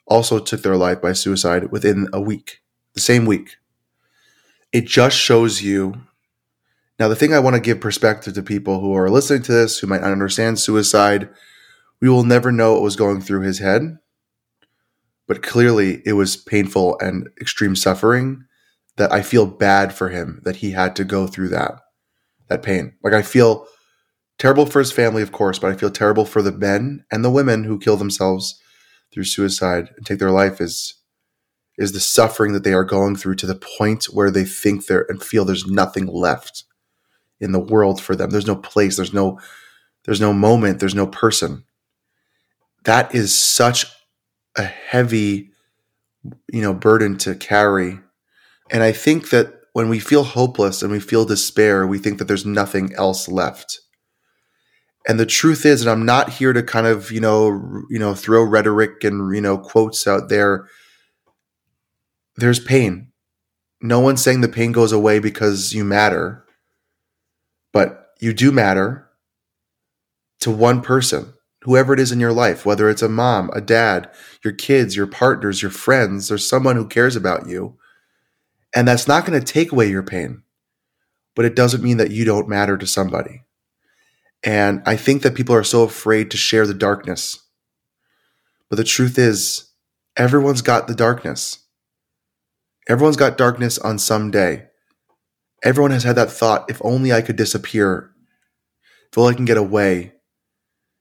also 0.07 0.39
took 0.39 0.61
their 0.61 0.77
life 0.77 1.01
by 1.01 1.13
suicide 1.13 1.71
within 1.71 2.07
a 2.11 2.19
week, 2.19 2.61
the 2.93 3.01
same 3.01 3.25
week. 3.25 3.55
It 4.73 4.85
just 4.85 5.17
shows 5.17 5.61
you 5.61 5.93
now, 6.99 7.07
the 7.07 7.15
thing 7.15 7.31
I 7.33 7.39
want 7.39 7.55
to 7.55 7.61
give 7.61 7.79
perspective 7.79 8.33
to 8.33 8.41
people 8.41 8.79
who 8.79 8.95
are 8.95 9.09
listening 9.09 9.43
to 9.43 9.51
this, 9.51 9.77
who 9.77 9.87
might 9.87 10.01
not 10.01 10.11
understand 10.11 10.57
suicide, 10.57 11.29
we 12.01 12.09
will 12.09 12.23
never 12.23 12.51
know 12.51 12.73
what 12.73 12.81
was 12.81 12.95
going 12.95 13.21
through 13.21 13.41
his 13.41 13.59
head. 13.59 13.99
But 15.27 15.43
clearly, 15.43 16.01
it 16.05 16.13
was 16.13 16.37
painful 16.37 16.97
and 16.99 17.29
extreme 17.39 17.75
suffering 17.75 18.45
that 18.95 19.11
I 19.11 19.21
feel 19.21 19.45
bad 19.45 19.93
for 19.93 20.09
him 20.09 20.41
that 20.43 20.57
he 20.57 20.71
had 20.71 20.95
to 20.95 21.03
go 21.03 21.27
through 21.27 21.49
that, 21.49 21.81
that 22.47 22.63
pain. 22.63 22.93
Like, 23.03 23.13
I 23.13 23.21
feel 23.21 23.67
terrible 24.37 24.65
for 24.65 24.79
his 24.79 24.91
family, 24.91 25.21
of 25.21 25.31
course, 25.31 25.59
but 25.59 25.71
I 25.71 25.75
feel 25.75 25.91
terrible 25.91 26.25
for 26.25 26.41
the 26.41 26.51
men 26.51 27.03
and 27.11 27.23
the 27.23 27.29
women 27.29 27.63
who 27.63 27.79
kill 27.79 27.97
themselves 27.97 28.59
through 29.13 29.25
suicide 29.25 29.89
and 29.95 30.05
take 30.05 30.19
their 30.19 30.31
life 30.31 30.61
is 30.61 30.95
is 31.77 31.91
the 31.91 31.99
suffering 31.99 32.53
that 32.53 32.63
they 32.63 32.73
are 32.73 32.83
going 32.83 33.15
through 33.15 33.35
to 33.35 33.45
the 33.45 33.61
point 33.77 34.05
where 34.05 34.31
they 34.31 34.43
think 34.43 34.87
they're 34.87 35.05
and 35.09 35.21
feel 35.21 35.45
there's 35.45 35.67
nothing 35.67 36.07
left 36.07 36.63
in 37.39 37.51
the 37.51 37.59
world 37.59 38.01
for 38.01 38.15
them. 38.15 38.31
There's 38.31 38.47
no 38.47 38.55
place, 38.55 38.95
there's 38.95 39.13
no 39.13 39.39
there's 40.05 40.21
no 40.21 40.33
moment, 40.33 40.79
there's 40.79 40.95
no 40.95 41.07
person. 41.07 41.65
That 42.85 43.13
is 43.13 43.37
such 43.37 43.85
a 44.57 44.63
heavy 44.63 45.51
you 46.51 46.61
know 46.61 46.73
burden 46.73 47.17
to 47.19 47.35
carry. 47.35 47.99
And 48.69 48.83
I 48.83 48.91
think 48.91 49.29
that 49.29 49.53
when 49.73 49.89
we 49.89 49.99
feel 49.99 50.23
hopeless 50.23 50.81
and 50.81 50.91
we 50.91 50.99
feel 50.99 51.25
despair, 51.25 51.85
we 51.87 51.99
think 51.99 52.17
that 52.17 52.25
there's 52.25 52.45
nothing 52.45 52.93
else 52.95 53.29
left. 53.29 53.79
And 55.07 55.19
the 55.19 55.25
truth 55.25 55.65
is, 55.65 55.81
and 55.81 55.89
I'm 55.89 56.05
not 56.05 56.33
here 56.33 56.51
to 56.51 56.61
kind 56.61 56.85
of, 56.85 57.11
you 57.11 57.21
know, 57.21 57.83
you 57.89 57.97
know, 57.97 58.13
throw 58.13 58.43
rhetoric 58.43 59.05
and, 59.05 59.33
you 59.33 59.39
know, 59.39 59.57
quotes 59.57 60.05
out 60.05 60.27
there. 60.27 60.67
There's 62.35 62.59
pain. 62.59 63.13
No 63.81 64.01
one's 64.01 64.21
saying 64.21 64.41
the 64.41 64.49
pain 64.49 64.73
goes 64.73 64.91
away 64.91 65.19
because 65.19 65.73
you 65.73 65.85
matter 65.85 66.45
but 67.77 68.13
you 68.19 68.33
do 68.33 68.51
matter 68.51 69.07
to 70.39 70.49
one 70.49 70.81
person, 70.81 71.33
whoever 71.67 71.93
it 71.93 71.99
is 71.99 72.13
in 72.13 72.19
your 72.21 72.31
life, 72.31 72.65
whether 72.65 72.89
it's 72.89 73.01
a 73.01 73.09
mom, 73.09 73.49
a 73.51 73.59
dad, 73.59 74.09
your 74.41 74.53
kids, 74.53 74.95
your 74.95 75.05
partners, 75.05 75.61
your 75.61 75.69
friends, 75.69 76.29
there's 76.29 76.47
someone 76.47 76.77
who 76.77 76.87
cares 76.87 77.17
about 77.17 77.45
you. 77.45 77.77
And 78.73 78.87
that's 78.87 79.05
not 79.05 79.25
going 79.25 79.37
to 79.37 79.45
take 79.45 79.73
away 79.73 79.89
your 79.89 80.01
pain, 80.01 80.43
but 81.35 81.43
it 81.43 81.57
doesn't 81.57 81.83
mean 81.83 81.97
that 81.97 82.09
you 82.09 82.23
don't 82.23 82.47
matter 82.47 82.77
to 82.77 82.87
somebody. 82.87 83.43
And 84.45 84.81
I 84.85 84.95
think 84.95 85.23
that 85.23 85.35
people 85.35 85.53
are 85.55 85.63
so 85.63 85.83
afraid 85.83 86.31
to 86.31 86.37
share 86.37 86.65
the 86.65 86.73
darkness. 86.73 87.43
But 88.69 88.77
the 88.77 88.85
truth 88.85 89.19
is, 89.19 89.69
everyone's 90.15 90.61
got 90.61 90.87
the 90.87 90.95
darkness. 90.95 91.65
Everyone's 92.87 93.17
got 93.17 93.37
darkness 93.37 93.77
on 93.77 93.99
some 93.99 94.31
day. 94.31 94.67
Everyone 95.65 95.91
has 95.91 96.03
had 96.03 96.15
that 96.15 96.31
thought 96.31 96.69
if 96.69 96.81
only 96.81 97.11
I 97.11 97.21
could 97.21 97.35
disappear, 97.35 98.11
if 99.11 99.17
only 99.17 99.33
I 99.33 99.35
can 99.35 99.43
get 99.43 99.57
away, 99.57 100.13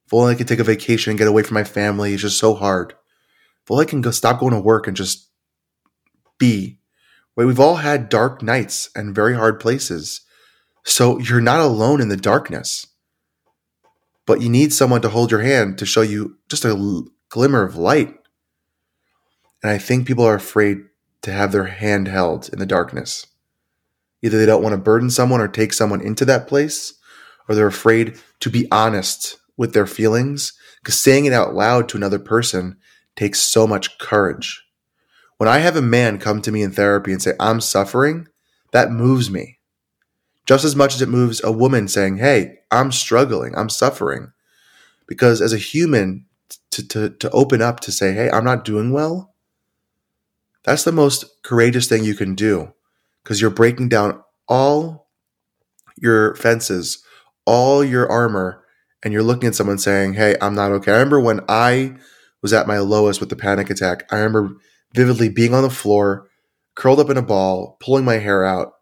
if 0.06 0.14
only 0.14 0.32
I 0.32 0.36
could 0.36 0.46
take 0.46 0.60
a 0.60 0.64
vacation 0.64 1.10
and 1.10 1.18
get 1.18 1.26
away 1.26 1.42
from 1.42 1.54
my 1.54 1.64
family. 1.64 2.12
It's 2.12 2.22
just 2.22 2.38
so 2.38 2.54
hard. 2.54 2.92
If 3.64 3.70
only 3.70 3.84
I 3.84 3.88
can 3.88 4.00
go 4.00 4.12
stop 4.12 4.38
going 4.38 4.52
to 4.52 4.60
work 4.60 4.86
and 4.86 4.96
just 4.96 5.28
be. 6.38 6.78
Right? 7.34 7.44
We've 7.44 7.60
all 7.60 7.76
had 7.76 8.08
dark 8.08 8.40
nights 8.40 8.88
and 8.94 9.14
very 9.14 9.34
hard 9.34 9.58
places. 9.58 10.20
So 10.84 11.18
you're 11.18 11.40
not 11.40 11.58
alone 11.58 12.00
in 12.00 12.08
the 12.08 12.16
darkness. 12.16 12.86
But 14.26 14.40
you 14.40 14.48
need 14.48 14.72
someone 14.72 15.02
to 15.02 15.08
hold 15.08 15.32
your 15.32 15.40
hand 15.40 15.78
to 15.78 15.86
show 15.86 16.02
you 16.02 16.38
just 16.48 16.64
a 16.64 17.02
glimmer 17.28 17.62
of 17.62 17.76
light. 17.76 18.14
And 19.62 19.72
I 19.72 19.78
think 19.78 20.06
people 20.06 20.24
are 20.24 20.34
afraid 20.34 20.78
to 21.22 21.32
have 21.32 21.50
their 21.50 21.64
hand 21.64 22.06
held 22.06 22.48
in 22.52 22.60
the 22.60 22.66
darkness. 22.66 23.26
Either 24.22 24.38
they 24.38 24.46
don't 24.46 24.62
want 24.62 24.72
to 24.72 24.78
burden 24.78 25.10
someone 25.10 25.40
or 25.40 25.48
take 25.48 25.72
someone 25.72 26.00
into 26.00 26.24
that 26.24 26.46
place, 26.46 26.94
or 27.48 27.54
they're 27.54 27.66
afraid 27.66 28.20
to 28.40 28.50
be 28.50 28.68
honest 28.70 29.38
with 29.56 29.72
their 29.72 29.86
feelings 29.86 30.52
because 30.78 30.98
saying 30.98 31.24
it 31.24 31.32
out 31.32 31.54
loud 31.54 31.88
to 31.88 31.96
another 31.96 32.18
person 32.18 32.76
takes 33.14 33.40
so 33.40 33.66
much 33.66 33.98
courage. 33.98 34.64
When 35.38 35.48
I 35.48 35.58
have 35.58 35.76
a 35.76 35.82
man 35.82 36.18
come 36.18 36.40
to 36.42 36.52
me 36.52 36.62
in 36.62 36.70
therapy 36.70 37.12
and 37.12 37.20
say, 37.20 37.34
I'm 37.40 37.60
suffering, 37.60 38.28
that 38.72 38.90
moves 38.90 39.30
me. 39.30 39.58
Just 40.46 40.64
as 40.64 40.76
much 40.76 40.94
as 40.94 41.02
it 41.02 41.08
moves 41.08 41.42
a 41.42 41.50
woman 41.52 41.88
saying, 41.88 42.18
Hey, 42.18 42.58
I'm 42.70 42.92
struggling, 42.92 43.54
I'm 43.56 43.68
suffering. 43.68 44.32
Because 45.06 45.42
as 45.42 45.52
a 45.52 45.58
human, 45.58 46.26
to, 46.70 46.86
to, 46.88 47.10
to 47.10 47.30
open 47.30 47.60
up 47.60 47.80
to 47.80 47.92
say, 47.92 48.12
Hey, 48.12 48.30
I'm 48.30 48.44
not 48.44 48.64
doing 48.64 48.92
well, 48.92 49.34
that's 50.64 50.84
the 50.84 50.92
most 50.92 51.42
courageous 51.42 51.88
thing 51.88 52.04
you 52.04 52.14
can 52.14 52.34
do 52.34 52.72
because 53.22 53.40
you're 53.40 53.50
breaking 53.50 53.88
down 53.88 54.22
all 54.48 55.08
your 55.96 56.34
fences, 56.36 57.04
all 57.44 57.84
your 57.84 58.10
armor, 58.10 58.62
and 59.02 59.12
you're 59.12 59.22
looking 59.22 59.48
at 59.48 59.54
someone 59.54 59.78
saying, 59.78 60.14
Hey, 60.14 60.36
I'm 60.40 60.54
not 60.54 60.72
okay. 60.72 60.92
I 60.92 60.96
remember 60.96 61.20
when 61.20 61.40
I 61.48 61.96
was 62.42 62.52
at 62.52 62.66
my 62.66 62.78
lowest 62.78 63.20
with 63.20 63.28
the 63.28 63.36
panic 63.36 63.70
attack, 63.70 64.06
I 64.10 64.16
remember 64.16 64.56
vividly 64.94 65.28
being 65.28 65.54
on 65.54 65.62
the 65.62 65.70
floor 65.70 66.28
curled 66.74 67.00
up 67.00 67.10
in 67.10 67.16
a 67.16 67.22
ball, 67.22 67.76
pulling 67.80 68.04
my 68.04 68.18
hair 68.18 68.44
out, 68.44 68.74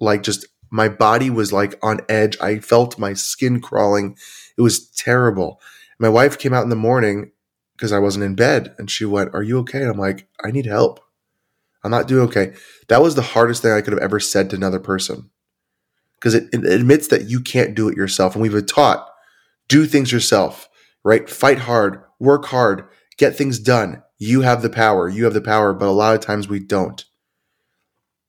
like 0.00 0.22
just 0.22 0.46
my 0.70 0.88
body 0.88 1.30
was 1.30 1.52
like 1.52 1.78
on 1.82 2.00
edge. 2.08 2.36
I 2.40 2.58
felt 2.58 2.98
my 2.98 3.12
skin 3.12 3.60
crawling. 3.60 4.16
It 4.56 4.62
was 4.62 4.88
terrible. 4.90 5.60
My 5.98 6.08
wife 6.08 6.38
came 6.38 6.54
out 6.54 6.64
in 6.64 6.70
the 6.70 6.76
morning 6.76 7.30
because 7.76 7.92
I 7.92 7.98
wasn't 7.98 8.24
in 8.24 8.34
bed 8.34 8.74
and 8.78 8.90
she 8.90 9.04
went, 9.04 9.34
Are 9.34 9.42
you 9.42 9.58
okay? 9.60 9.82
And 9.82 9.90
I'm 9.90 9.98
like, 9.98 10.28
I 10.42 10.50
need 10.50 10.66
help. 10.66 11.00
I'm 11.84 11.90
not 11.90 12.08
doing 12.08 12.26
okay. 12.28 12.54
That 12.88 13.02
was 13.02 13.14
the 13.14 13.22
hardest 13.22 13.62
thing 13.62 13.72
I 13.72 13.80
could 13.80 13.92
have 13.92 14.02
ever 14.02 14.20
said 14.20 14.50
to 14.50 14.56
another 14.56 14.78
person 14.78 15.30
because 16.14 16.34
it, 16.34 16.48
it, 16.52 16.64
admits 16.64 17.08
that 17.08 17.28
you 17.28 17.40
can't 17.40 17.74
do 17.74 17.88
it 17.88 17.96
yourself. 17.96 18.34
And 18.34 18.42
we've 18.42 18.52
been 18.52 18.66
taught 18.66 19.08
do 19.72 19.86
things 19.86 20.12
yourself, 20.12 20.68
right? 21.02 21.30
Fight 21.30 21.60
hard, 21.60 22.02
work 22.20 22.44
hard, 22.44 22.84
get 23.16 23.34
things 23.34 23.58
done. 23.58 24.02
You 24.18 24.42
have 24.42 24.60
the 24.60 24.68
power. 24.68 25.08
You 25.08 25.24
have 25.24 25.32
the 25.32 25.40
power. 25.40 25.72
But 25.72 25.88
a 25.88 25.92
lot 25.92 26.14
of 26.14 26.20
times 26.20 26.46
we 26.46 26.60
don't. 26.60 27.02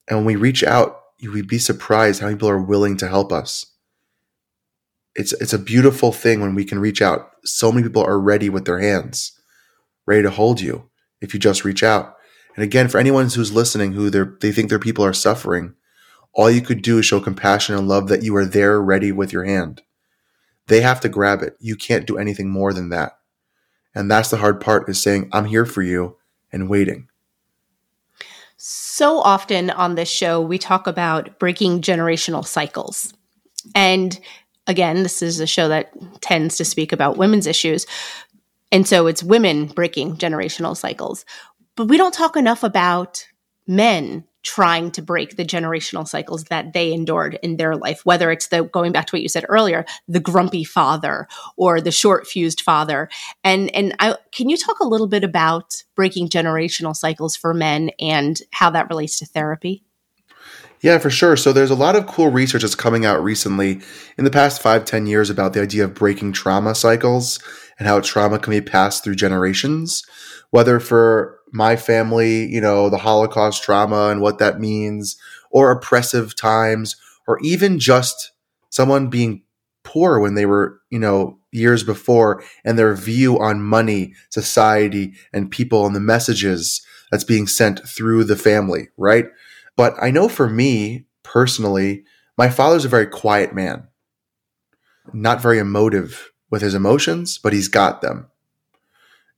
And 0.08 0.20
when 0.20 0.26
we 0.26 0.36
reach 0.38 0.64
out, 0.64 1.02
you'd 1.20 1.50
be 1.50 1.60
surprised 1.60 2.22
how 2.22 2.28
many 2.28 2.38
people 2.38 2.50
are 2.50 2.64
willing 2.64 2.96
to 2.98 3.10
help 3.10 3.34
us. 3.34 3.66
It's 5.16 5.34
it's 5.34 5.54
a 5.54 5.60
beautiful 5.60 6.14
thing 6.14 6.40
when 6.40 6.56
we 6.56 6.64
can 6.64 6.80
reach 6.80 7.02
out. 7.02 7.30
So 7.44 7.72
many 7.72 7.84
people 7.88 8.04
are 8.04 8.20
ready 8.20 8.50
with 8.50 8.64
their 8.64 8.80
hands, 8.80 9.38
ready 10.08 10.24
to 10.24 10.32
hold 10.32 10.62
you 10.62 10.90
if 11.22 11.34
you 11.34 11.42
just 11.42 11.66
reach 11.66 11.84
out. 11.84 12.16
And 12.56 12.64
again, 12.64 12.88
for 12.88 13.00
anyone 13.00 13.30
who's 13.30 13.52
listening 13.52 13.94
who 13.94 14.10
they 14.10 14.52
think 14.54 14.70
their 14.70 14.80
people 14.80 15.04
are 15.04 15.14
suffering, 15.14 15.76
all 16.34 16.50
you 16.50 16.62
could 16.62 16.82
do 16.82 17.00
is 17.00 17.06
show 17.06 17.20
compassion 17.20 17.76
and 17.76 17.88
love 17.88 18.08
that 18.08 18.24
you 18.24 18.34
are 18.38 18.46
there 18.46 18.82
ready 18.82 19.12
with 19.12 19.34
your 19.34 19.44
hand. 19.44 19.82
They 20.68 20.82
have 20.82 21.00
to 21.02 21.10
grab 21.10 21.42
it. 21.42 21.56
You 21.60 21.76
can't 21.76 22.08
do 22.08 22.18
anything 22.18 22.50
more 22.50 22.74
than 22.74 22.90
that. 22.90 23.14
And 23.96 24.10
that's 24.10 24.30
the 24.30 24.38
hard 24.38 24.60
part 24.60 24.90
is 24.90 25.02
saying, 25.02 25.30
I'm 25.32 25.46
here 25.46 25.66
for 25.66 25.82
you 25.82 26.18
and 26.52 26.70
waiting. 26.70 27.10
So 28.58 29.20
often 29.20 29.70
on 29.70 29.96
this 29.96 30.10
show, 30.10 30.40
we 30.40 30.58
talk 30.58 30.88
about 30.88 31.38
breaking 31.38 31.82
generational 31.82 32.46
cycles. 32.46 33.14
And 33.76 34.18
again, 34.68 35.04
this 35.04 35.22
is 35.22 35.40
a 35.40 35.48
show 35.48 35.68
that 35.68 35.92
tends 36.22 36.58
to 36.58 36.66
speak 36.66 36.92
about 36.92 37.18
women's 37.18 37.48
issues. 37.48 37.86
And 38.72 38.88
so 38.88 39.08
it's 39.08 39.22
women 39.22 39.68
breaking 39.68 40.18
generational 40.18 40.78
cycles. 40.78 41.26
But 41.76 41.88
we 41.88 41.98
don't 41.98 42.14
talk 42.14 42.38
enough 42.38 42.64
about 42.64 43.28
men 43.68 44.24
trying 44.44 44.92
to 44.92 45.02
break 45.02 45.36
the 45.36 45.46
generational 45.46 46.08
cycles 46.08 46.46
that 46.46 46.74
they 46.74 46.94
endured 46.94 47.40
in 47.42 47.58
their 47.58 47.76
life, 47.76 48.06
whether 48.06 48.30
it's 48.30 48.48
the 48.48 48.64
going 48.64 48.92
back 48.92 49.08
to 49.08 49.16
what 49.16 49.22
you 49.22 49.30
said 49.30 49.46
earlier, 49.50 49.86
the 50.08 50.20
grumpy 50.20 50.64
father 50.64 51.28
or 51.58 51.82
the 51.82 51.92
short 51.92 52.28
fused 52.28 52.62
father. 52.62 53.10
And 53.44 53.74
and 53.76 53.96
I 54.00 54.18
can 54.32 54.50
you 54.50 54.58
talk 54.58 54.80
a 54.80 54.88
little 54.88 55.08
bit 55.08 55.24
about 55.24 55.84
breaking 55.96 56.30
generational 56.30 56.96
cycles 56.96 57.36
for 57.36 57.54
men 57.54 57.92
and 58.00 58.40
how 58.52 58.70
that 58.72 58.90
relates 58.90 59.18
to 59.20 59.26
therapy? 59.26 59.84
Yeah, 60.82 60.98
for 60.98 61.10
sure. 61.10 61.38
So 61.38 61.54
there's 61.54 61.72
a 61.72 61.76
lot 61.76 61.96
of 61.96 62.08
cool 62.08 62.30
research 62.30 62.64
that's 62.64 62.76
coming 62.76 63.06
out 63.06 63.24
recently 63.24 63.80
in 64.18 64.26
the 64.26 64.30
past 64.30 64.62
five, 64.62 64.84
ten 64.84 65.08
years 65.08 65.30
about 65.30 65.54
the 65.54 65.62
idea 65.62 65.86
of 65.86 65.94
breaking 65.94 66.34
trauma 66.34 66.76
cycles 66.76 67.40
and 67.80 67.88
how 67.88 68.02
trauma 68.02 68.38
can 68.38 68.52
be 68.52 68.60
passed 68.60 69.04
through 69.04 69.16
generations, 69.16 70.04
whether 70.50 70.82
for 70.82 71.40
my 71.54 71.76
family, 71.76 72.46
you 72.48 72.60
know, 72.60 72.90
the 72.90 72.98
Holocaust 72.98 73.64
trauma 73.64 74.10
and 74.10 74.22
what 74.22 74.40
that 74.40 74.60
means, 74.60 75.16
or 75.52 75.72
oppressive 75.72 76.36
times, 76.36 76.96
or 77.28 77.40
even 77.42 77.80
just 77.80 78.32
someone 78.70 79.10
being 79.10 79.44
poor 79.84 80.20
when 80.20 80.34
they 80.34 80.46
were, 80.46 80.82
you 80.90 81.00
know, 81.00 81.38
years 81.52 81.84
before 81.84 82.44
and 82.66 82.78
their 82.78 82.96
view 82.96 83.40
on 83.40 83.62
money, 83.62 84.14
society, 84.30 85.14
and 85.32 85.52
people 85.52 85.86
and 85.86 85.96
the 85.96 86.00
messages 86.00 86.84
that's 87.12 87.24
being 87.24 87.46
sent 87.46 87.88
through 87.88 88.24
the 88.24 88.36
family, 88.36 88.90
right? 88.98 89.28
But 89.76 89.94
I 90.02 90.10
know 90.10 90.28
for 90.28 90.50
me 90.50 91.06
personally, 91.22 92.04
my 92.38 92.50
father's 92.50 92.86
a 92.86 92.90
very 92.90 93.06
quiet 93.06 93.54
man, 93.54 93.88
not 95.14 95.42
very 95.42 95.60
emotive 95.60 96.32
with 96.50 96.64
his 96.64 96.74
emotions, 96.74 97.38
but 97.38 97.54
he's 97.54 97.68
got 97.68 98.02
them. 98.02 98.28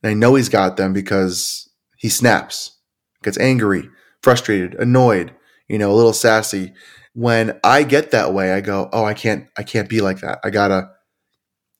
And 0.02 0.10
I 0.10 0.14
know 0.14 0.34
he's 0.34 0.48
got 0.48 0.76
them 0.76 0.92
because 0.92 1.68
he 1.96 2.08
snaps, 2.08 2.78
gets 3.22 3.38
angry, 3.38 3.88
frustrated, 4.22 4.74
annoyed, 4.74 5.34
you 5.68 5.78
know, 5.78 5.90
a 5.90 5.94
little 5.94 6.12
sassy. 6.12 6.72
When 7.14 7.58
I 7.64 7.82
get 7.82 8.10
that 8.10 8.34
way, 8.34 8.52
I 8.52 8.60
go, 8.60 8.88
"Oh, 8.92 9.04
I 9.04 9.14
can't 9.14 9.48
I 9.56 9.62
can't 9.62 9.88
be 9.88 10.00
like 10.00 10.20
that. 10.20 10.38
I 10.44 10.50
got 10.50 10.68
to 10.68 10.88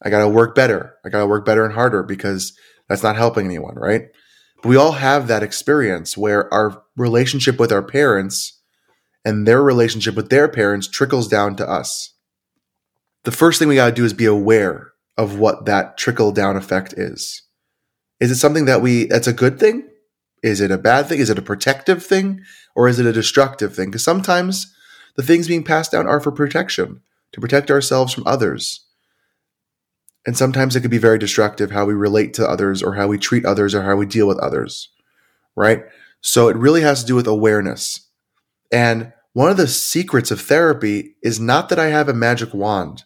I 0.03 0.11
got 0.11 0.21
to 0.21 0.29
work 0.29 0.55
better. 0.55 0.95
I 1.05 1.09
got 1.09 1.21
to 1.21 1.27
work 1.27 1.45
better 1.45 1.65
and 1.65 1.75
harder 1.75 2.03
because 2.03 2.57
that's 2.89 3.03
not 3.03 3.17
helping 3.17 3.47
anyone, 3.47 3.75
right?" 3.77 4.09
But 4.63 4.69
we 4.71 4.77
all 4.77 4.93
have 4.93 5.29
that 5.29 5.43
experience 5.43 6.17
where 6.17 6.53
our 6.53 6.83
relationship 6.97 7.59
with 7.59 7.73
our 7.73 7.83
parents 7.83 8.61
and 9.25 9.47
their 9.47 9.63
relationship 9.63 10.15
with 10.15 10.31
their 10.31 10.49
parents 10.49 10.89
trickles 10.89 11.29
down 11.29 11.57
to 11.57 11.69
us. 11.69 12.15
The 13.25 13.33
first 13.33 13.59
thing 13.59 13.69
we 13.69 13.75
got 13.75 13.87
to 13.87 13.93
do 13.93 14.05
is 14.05 14.13
be 14.13 14.25
aware 14.25 14.93
of 15.19 15.39
what 15.39 15.67
that 15.67 15.99
trickle 15.99 16.33
down 16.33 16.57
effect 16.57 16.95
is. 16.97 17.43
Is 18.21 18.31
it 18.31 18.37
something 18.37 18.65
that 18.67 18.81
we 18.81 19.07
that's 19.07 19.27
a 19.27 19.33
good 19.33 19.59
thing? 19.59 19.89
Is 20.47 20.61
it 20.61 20.71
a 20.71 20.79
bad 20.79 21.09
thing? 21.09 21.19
Is 21.19 21.29
it 21.29 21.39
a 21.39 21.43
protective 21.43 22.07
thing? 22.07 22.41
Or 22.77 22.87
is 22.89 23.01
it 23.01 23.07
a 23.07 23.13
destructive 23.13 23.75
thing? 23.75 23.91
Because 23.91 24.05
sometimes 24.05 24.73
the 25.17 25.23
things 25.25 25.49
being 25.49 25.65
passed 25.65 25.91
down 25.91 26.07
are 26.07 26.21
for 26.21 26.31
protection, 26.31 27.01
to 27.33 27.41
protect 27.41 27.69
ourselves 27.69 28.15
from 28.15 28.27
others. 28.29 28.87
And 30.25 30.37
sometimes 30.37 30.77
it 30.77 30.83
could 30.83 30.91
be 30.91 30.99
very 30.99 31.19
destructive 31.19 31.73
how 31.73 31.85
we 31.85 31.95
relate 31.95 32.33
to 32.35 32.49
others 32.49 32.81
or 32.81 32.95
how 32.95 33.09
we 33.09 33.19
treat 33.19 33.45
others 33.45 33.75
or 33.75 33.83
how 33.83 33.97
we 33.97 34.07
deal 34.07 34.29
with 34.29 34.39
others, 34.39 34.89
right? 35.57 35.85
So 36.21 36.49
it 36.49 36.57
really 36.57 36.83
has 36.83 37.01
to 37.01 37.07
do 37.07 37.17
with 37.17 37.27
awareness. 37.27 38.09
And 38.71 39.13
one 39.33 39.51
of 39.51 39.57
the 39.57 39.67
secrets 39.67 40.31
of 40.31 40.41
therapy 40.41 41.17
is 41.25 41.41
not 41.41 41.71
that 41.71 41.79
I 41.81 41.87
have 41.87 42.09
a 42.09 42.15
magic 42.15 42.55
wand, 42.55 43.03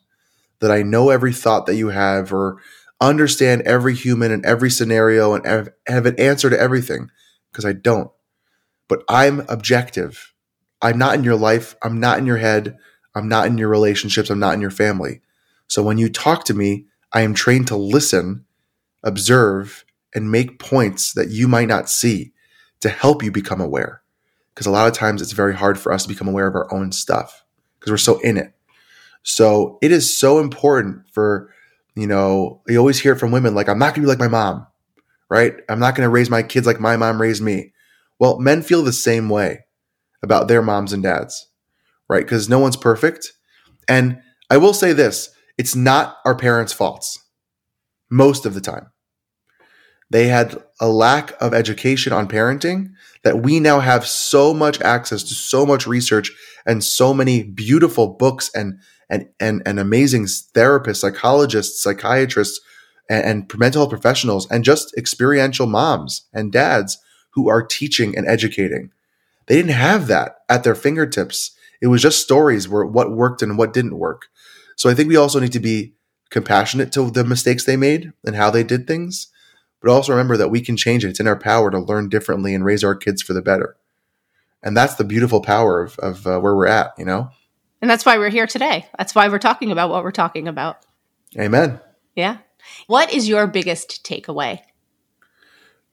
that 0.61 0.70
I 0.70 0.83
know 0.83 1.09
every 1.09 1.33
thought 1.33 1.64
that 1.66 1.76
you 1.76 1.88
have 1.88 2.35
or 2.35 2.59
understand 3.00 3.62
every 3.62 3.94
human 3.94 4.31
and 4.31 4.44
every 4.44 4.70
scenario 4.70 5.33
and 5.33 5.46
have, 5.46 5.70
have 5.87 6.05
an 6.05 6.20
answer 6.20 6.50
to 6.50 6.61
everything 6.61 7.11
because 7.50 7.64
I 7.64 7.72
don't. 7.72 8.10
But 8.88 9.02
I'm 9.08 9.40
objective. 9.48 10.34
I'm 10.82 10.98
not 10.98 11.14
in 11.14 11.24
your 11.24 11.36
life. 11.36 11.76
I'm 11.82 12.00
not 12.00 12.18
in 12.18 12.26
your 12.26 12.38
head. 12.38 12.76
I'm 13.14 13.28
not 13.28 13.46
in 13.46 13.58
your 13.58 13.68
relationships. 13.68 14.30
I'm 14.30 14.38
not 14.38 14.54
in 14.54 14.60
your 14.60 14.70
family. 14.70 15.20
So 15.68 15.82
when 15.82 15.98
you 15.98 16.08
talk 16.08 16.44
to 16.44 16.54
me, 16.54 16.86
I 17.12 17.22
am 17.22 17.34
trained 17.34 17.68
to 17.68 17.76
listen, 17.76 18.44
observe, 19.02 19.84
and 20.14 20.30
make 20.30 20.58
points 20.58 21.12
that 21.12 21.30
you 21.30 21.48
might 21.48 21.68
not 21.68 21.88
see 21.88 22.32
to 22.80 22.88
help 22.88 23.22
you 23.22 23.30
become 23.30 23.60
aware. 23.60 24.02
Because 24.54 24.66
a 24.66 24.70
lot 24.70 24.88
of 24.88 24.94
times 24.94 25.22
it's 25.22 25.32
very 25.32 25.54
hard 25.54 25.78
for 25.78 25.92
us 25.92 26.02
to 26.02 26.08
become 26.08 26.28
aware 26.28 26.46
of 26.46 26.54
our 26.54 26.72
own 26.72 26.92
stuff 26.92 27.44
because 27.78 27.92
we're 27.92 27.96
so 27.96 28.18
in 28.20 28.36
it. 28.36 28.52
So 29.22 29.78
it 29.82 29.92
is 29.92 30.16
so 30.16 30.38
important 30.38 31.02
for 31.12 31.52
you 31.94 32.06
know, 32.06 32.62
you 32.66 32.78
always 32.78 33.00
hear 33.00 33.16
from 33.16 33.30
women 33.30 33.54
like, 33.54 33.68
I'm 33.68 33.78
not 33.78 33.94
going 33.94 33.96
to 33.96 34.00
be 34.02 34.06
like 34.06 34.18
my 34.18 34.28
mom, 34.28 34.66
right? 35.31 35.55
I'm 35.69 35.79
not 35.79 35.95
going 35.95 36.07
to 36.07 36.12
raise 36.12 36.29
my 36.29 36.43
kids 36.43 36.66
like 36.66 36.81
my 36.81 36.97
mom 36.97 37.21
raised 37.21 37.43
me. 37.43 37.73
Well, 38.19 38.38
men 38.38 38.62
feel 38.62 38.83
the 38.83 38.93
same 38.93 39.29
way 39.29 39.61
about 40.23 40.49
their 40.49 40.61
moms 40.61 40.93
and 40.93 41.03
dads, 41.03 41.49
right? 42.09 42.25
Because 42.25 42.49
no 42.49 42.59
one's 42.59 42.77
perfect. 42.77 43.33
And 43.88 44.21
I 44.51 44.59
will 44.59 44.75
say 44.75 44.93
this 44.93 45.31
it's 45.57 45.77
not 45.77 46.16
our 46.25 46.35
parents' 46.35 46.73
faults 46.73 47.19
most 48.11 48.45
of 48.45 48.55
the 48.55 48.61
time. 48.61 48.90
They 50.11 50.27
had 50.27 50.61
a 50.81 50.88
lack 50.88 51.40
of 51.40 51.55
education 51.55 52.12
on 52.12 52.29
parenting 52.29 52.88
that 53.23 53.43
we 53.43 53.61
now 53.61 53.79
have 53.79 54.07
so 54.07 54.53
much 54.53 54.81
access 54.81 55.23
to 55.23 55.35
so 55.35 55.64
much 55.64 55.87
research 55.87 56.33
and 56.66 56.83
so 56.83 57.14
many 57.14 57.45
beautiful 57.45 58.09
books 58.09 58.51
and 58.55 58.81
and 59.09 59.29
and, 59.38 59.62
and 59.64 59.79
amazing 59.79 60.25
therapists, 60.25 60.97
psychologists, 60.97 61.83
psychiatrists, 61.83 62.61
and, 63.11 63.25
and 63.25 63.59
mental 63.59 63.83
health 63.83 63.90
professionals, 63.90 64.51
and 64.51 64.64
just 64.64 64.96
experiential 64.96 65.66
moms 65.66 66.25
and 66.33 66.51
dads 66.51 66.96
who 67.33 67.51
are 67.51 67.62
teaching 67.62 68.16
and 68.16 68.27
educating. 68.27 68.90
They 69.46 69.57
didn't 69.57 69.73
have 69.73 70.07
that 70.07 70.37
at 70.49 70.64
their 70.64 70.75
fingertips. 70.75 71.51
It 71.83 71.88
was 71.88 72.01
just 72.01 72.23
stories 72.23 72.68
where 72.68 72.87
what 72.87 73.11
worked 73.11 73.42
and 73.42 73.59
what 73.59 73.75
didn't 73.75 73.99
work. 73.99 74.29
So 74.77 74.88
I 74.88 74.94
think 74.94 75.09
we 75.09 75.16
also 75.16 75.40
need 75.40 75.53
to 75.53 75.61
be 75.61 75.94
compassionate 76.31 76.92
to 76.92 77.11
the 77.11 77.25
mistakes 77.25 77.64
they 77.64 77.77
made 77.77 78.12
and 78.25 78.37
how 78.37 78.51
they 78.51 78.62
did 78.62 78.87
things, 78.87 79.27
but 79.83 79.90
also 79.90 80.12
remember 80.12 80.37
that 80.37 80.51
we 80.51 80.61
can 80.61 80.77
change 80.77 81.05
it. 81.05 81.09
It's 81.09 81.20
in 81.20 81.27
our 81.27 81.38
power 81.38 81.70
to 81.70 81.79
learn 81.79 82.09
differently 82.09 82.55
and 82.55 82.64
raise 82.64 82.85
our 82.85 82.94
kids 82.94 83.20
for 83.20 83.33
the 83.33 83.42
better. 83.42 83.77
And 84.62 84.77
that's 84.77 84.94
the 84.94 85.05
beautiful 85.05 85.40
power 85.40 85.83
of, 85.83 85.99
of 85.99 86.27
uh, 86.27 86.38
where 86.38 86.55
we're 86.55 86.66
at, 86.66 86.92
you 86.99 87.05
know? 87.05 87.31
And 87.81 87.90
that's 87.90 88.05
why 88.05 88.18
we're 88.18 88.31
here 88.31 88.46
today. 88.46 88.87
That's 88.99 89.14
why 89.14 89.29
we're 89.29 89.38
talking 89.38 89.73
about 89.73 89.90
what 89.90 90.05
we're 90.05 90.12
talking 90.12 90.46
about. 90.46 90.79
Amen. 91.38 91.81
Yeah. 92.14 92.38
What 92.87 93.12
is 93.12 93.29
your 93.29 93.46
biggest 93.46 94.05
takeaway 94.05 94.61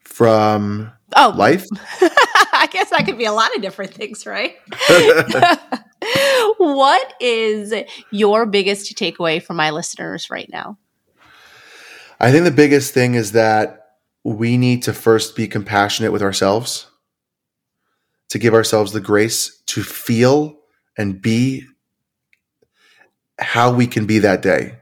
from 0.00 0.92
oh 1.16 1.34
life? 1.36 1.64
I 2.00 2.68
guess 2.70 2.90
that 2.90 3.04
could 3.06 3.18
be 3.18 3.24
a 3.24 3.32
lot 3.32 3.54
of 3.54 3.62
different 3.62 3.94
things, 3.94 4.26
right? 4.26 4.56
what 6.58 7.14
is 7.20 7.72
your 8.10 8.46
biggest 8.46 8.96
takeaway 8.96 9.42
for 9.42 9.54
my 9.54 9.70
listeners 9.70 10.30
right 10.30 10.48
now? 10.52 10.78
I 12.20 12.32
think 12.32 12.44
the 12.44 12.50
biggest 12.50 12.94
thing 12.94 13.14
is 13.14 13.32
that 13.32 13.96
we 14.24 14.56
need 14.56 14.82
to 14.82 14.92
first 14.92 15.36
be 15.36 15.46
compassionate 15.46 16.12
with 16.12 16.22
ourselves 16.22 16.88
to 18.30 18.38
give 18.38 18.54
ourselves 18.54 18.92
the 18.92 19.00
grace 19.00 19.62
to 19.66 19.82
feel 19.82 20.58
and 20.96 21.22
be 21.22 21.64
how 23.38 23.72
we 23.72 23.86
can 23.86 24.06
be 24.06 24.18
that 24.18 24.42
day. 24.42 24.74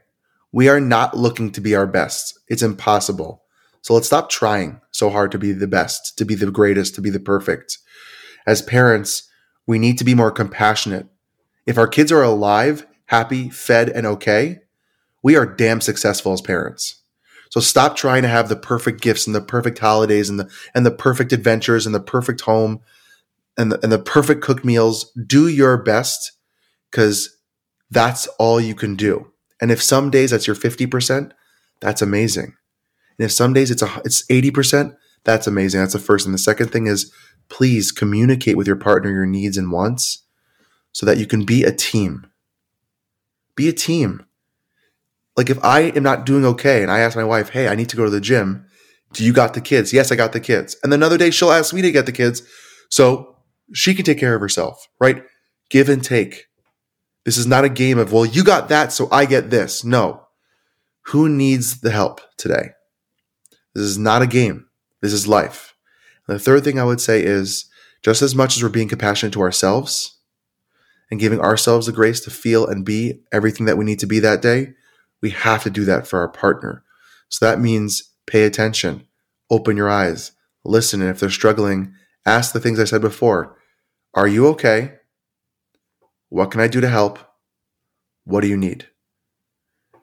We 0.57 0.71
are 0.71 0.81
not 0.81 1.15
looking 1.15 1.53
to 1.53 1.61
be 1.61 1.75
our 1.75 1.87
best. 1.87 2.39
It's 2.49 2.63
impossible. 2.63 3.43
So 3.83 3.93
let's 3.93 4.07
stop 4.07 4.31
trying 4.31 4.81
so 4.91 5.11
hard 5.11 5.31
to 5.33 5.39
be 5.39 5.53
the 5.53 5.67
best, 5.67 6.17
to 6.17 6.25
be 6.25 6.35
the 6.35 6.51
greatest, 6.51 6.95
to 6.95 7.03
be 7.03 7.11
the 7.11 7.21
perfect. 7.21 7.77
As 8.47 8.63
parents, 8.63 9.29
we 9.67 9.79
need 9.79 9.99
to 9.99 10.05
be 10.05 10.15
more 10.15 10.31
compassionate. 10.31 11.09
If 11.67 11.77
our 11.77 11.87
kids 11.87 12.11
are 12.11 12.23
alive, 12.23 12.87
happy, 13.05 13.51
fed, 13.51 13.91
and 13.91 14.07
okay, 14.07 14.61
we 15.23 15.37
are 15.37 15.45
damn 15.45 15.83
successful 15.83 16.33
as 16.33 16.41
parents. 16.41 17.03
So 17.51 17.61
stop 17.61 17.95
trying 17.95 18.23
to 18.23 18.29
have 18.29 18.49
the 18.49 18.57
perfect 18.57 19.03
gifts 19.03 19.27
and 19.27 19.37
the 19.37 19.43
perfect 19.43 19.79
holidays 19.79 20.31
and 20.31 20.41
the 20.41 20.51
and 20.75 20.87
the 20.87 20.91
perfect 20.91 21.35
adventures 21.35 21.85
and 21.85 21.95
the 21.95 22.01
perfect 22.01 22.41
home 22.41 22.81
and 23.59 23.73
the, 23.73 23.81
and 23.83 23.93
the 23.93 23.99
perfect 23.99 24.41
cooked 24.41 24.65
meals. 24.65 25.13
Do 25.13 25.49
your 25.49 25.77
best 25.77 26.33
because 26.91 27.37
that's 27.91 28.27
all 28.39 28.59
you 28.59 28.75
can 28.75 28.97
do. 28.97 29.31
And 29.61 29.71
if 29.71 29.83
some 29.83 30.11
days 30.11 30.31
that's 30.31 30.47
your 30.47 30.57
50%, 30.57 31.33
that's 31.81 32.03
amazing. 32.03 32.55
And 33.19 33.25
if 33.25 33.33
some 33.33 33.53
days 33.53 33.71
it's 33.71 33.83
a, 33.83 34.03
it's 34.05 34.27
80%, 34.27 34.95
that's 35.25 35.47
amazing. 35.47 35.81
That's 35.81 35.95
the 35.95 35.99
first. 35.99 36.27
And 36.27 36.35
the 36.35 36.39
second 36.39 36.71
thing 36.71 36.87
is 36.87 37.13
please 37.49 37.93
communicate 37.93 38.57
with 38.57 38.67
your 38.67 38.77
partner 38.77 39.11
your 39.11 39.27
needs 39.27 39.57
and 39.57 39.71
wants 39.71 40.25
so 40.93 41.07
that 41.07 41.19
you 41.19 41.27
can 41.27 41.45
be 41.45 41.63
a 41.63 41.73
team. 41.73 42.27
Be 43.55 43.69
a 43.69 43.73
team. 43.73 44.27
Like 45.37 45.51
if 45.51 45.63
I 45.65 45.81
am 45.81 46.03
not 46.03 46.27
doing 46.27 46.45
okay 46.45 46.83
and 46.83 46.91
I 46.91 47.01
ask 47.01 47.17
my 47.17 47.25
wife, 47.25 47.51
"Hey, 47.51 47.69
I 47.69 47.75
need 47.75 47.89
to 47.91 47.97
go 47.97 48.05
to 48.05 48.11
the 48.11 48.21
gym. 48.21 48.67
Do 49.13 49.25
you 49.25 49.33
got 49.33 49.55
the 49.55 49.61
kids?" 49.61 49.93
"Yes, 49.93 50.11
I 50.11 50.17
got 50.17 50.33
the 50.33 50.41
kids." 50.41 50.77
And 50.83 50.93
another 50.93 51.19
day 51.19 51.31
she'll 51.31 51.53
ask 51.53 51.75
me 51.75 51.83
to 51.83 51.93
get 51.93 52.07
the 52.07 52.13
kids 52.13 52.43
so 52.91 53.37
she 53.73 53.95
can 53.95 54.05
take 54.05 54.19
care 54.19 54.35
of 54.35 54.41
herself, 54.41 54.89
right? 54.99 55.23
Give 55.71 55.89
and 55.89 56.03
take. 56.03 56.46
This 57.27 57.37
is 57.37 57.47
not 57.47 57.65
a 57.65 57.69
game 57.69 57.99
of, 57.99 58.13
"Well, 58.13 58.25
you 58.25 58.45
got 58.45 58.69
that, 58.69 58.93
so 58.93 59.09
I 59.11 59.27
get 59.27 59.51
this." 59.51 59.85
No. 59.85 60.29
Who 61.09 61.29
needs 61.29 61.81
the 61.81 61.91
help 61.91 62.21
today? 62.39 62.71
This 63.75 63.85
is 63.85 63.99
not 63.99 64.23
a 64.23 64.27
game. 64.27 64.67
This 65.03 65.13
is 65.13 65.27
life. 65.27 65.75
And 66.27 66.37
the 66.37 66.43
third 66.43 66.65
thing 66.65 66.79
I 66.79 66.85
would 66.85 67.01
say 67.01 67.23
is 67.23 67.67
just 68.03 68.23
as 68.23 68.35
much 68.35 68.57
as 68.57 68.63
we're 68.63 68.69
being 68.69 68.89
compassionate 68.89 69.33
to 69.35 69.43
ourselves 69.43 70.19
and 71.11 71.21
giving 71.21 71.41
ourselves 71.41 71.87
the 71.87 71.93
grace 71.93 72.21
to 72.21 72.31
feel 72.31 72.65
and 72.65 72.85
be 72.85 73.21
everything 73.33 73.67
that 73.67 73.77
we 73.77 73.85
need 73.85 73.99
to 73.99 74.07
be 74.07 74.21
that 74.21 74.41
day, 74.41 74.75
we 75.21 75.31
have 75.31 75.65
to 75.65 75.71
do 75.71 75.85
that 75.85 76.07
for 76.07 76.21
our 76.21 76.29
partner. 76.29 76.85
So 77.29 77.45
that 77.45 77.61
means 77.61 78.13
pay 78.27 78.45
attention, 78.45 79.07
open 79.51 79.77
your 79.77 79.91
eyes, 79.91 80.31
listen. 80.65 81.01
And 81.01 81.11
if 81.11 81.19
they're 81.19 81.31
struggling, 81.31 81.93
ask 82.25 82.53
the 82.53 82.61
things 82.61 82.79
I 82.79 82.85
said 82.85 83.01
before 83.01 83.57
Are 84.15 84.29
you 84.29 84.47
okay? 84.49 84.95
What 86.29 86.51
can 86.51 86.61
I 86.61 86.69
do 86.69 86.81
to 86.81 86.89
help? 86.89 87.19
What 88.25 88.41
do 88.41 88.49
you 88.49 88.57
need? 88.57 88.87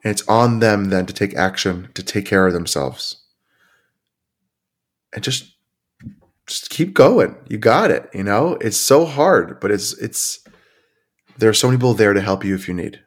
And 0.02 0.10
it's 0.10 0.26
on 0.28 0.60
them 0.60 0.86
then 0.86 1.06
to 1.06 1.12
take 1.12 1.34
action, 1.34 1.90
to 1.94 2.02
take 2.02 2.26
care 2.26 2.46
of 2.46 2.52
themselves. 2.52 3.22
And 5.12 5.22
just 5.22 5.54
just 6.46 6.70
keep 6.70 6.92
going. 6.92 7.36
You 7.48 7.58
got 7.58 7.90
it. 7.90 8.10
You 8.12 8.22
know, 8.22 8.58
it's 8.60 8.76
so 8.76 9.06
hard, 9.06 9.60
but 9.60 9.70
it's 9.70 9.96
it's 9.98 10.44
there 11.38 11.50
are 11.50 11.54
so 11.54 11.68
many 11.68 11.78
people 11.78 11.94
there 11.94 12.12
to 12.12 12.20
help 12.20 12.44
you 12.44 12.54
if 12.54 12.68
you 12.68 12.74
need. 12.74 13.00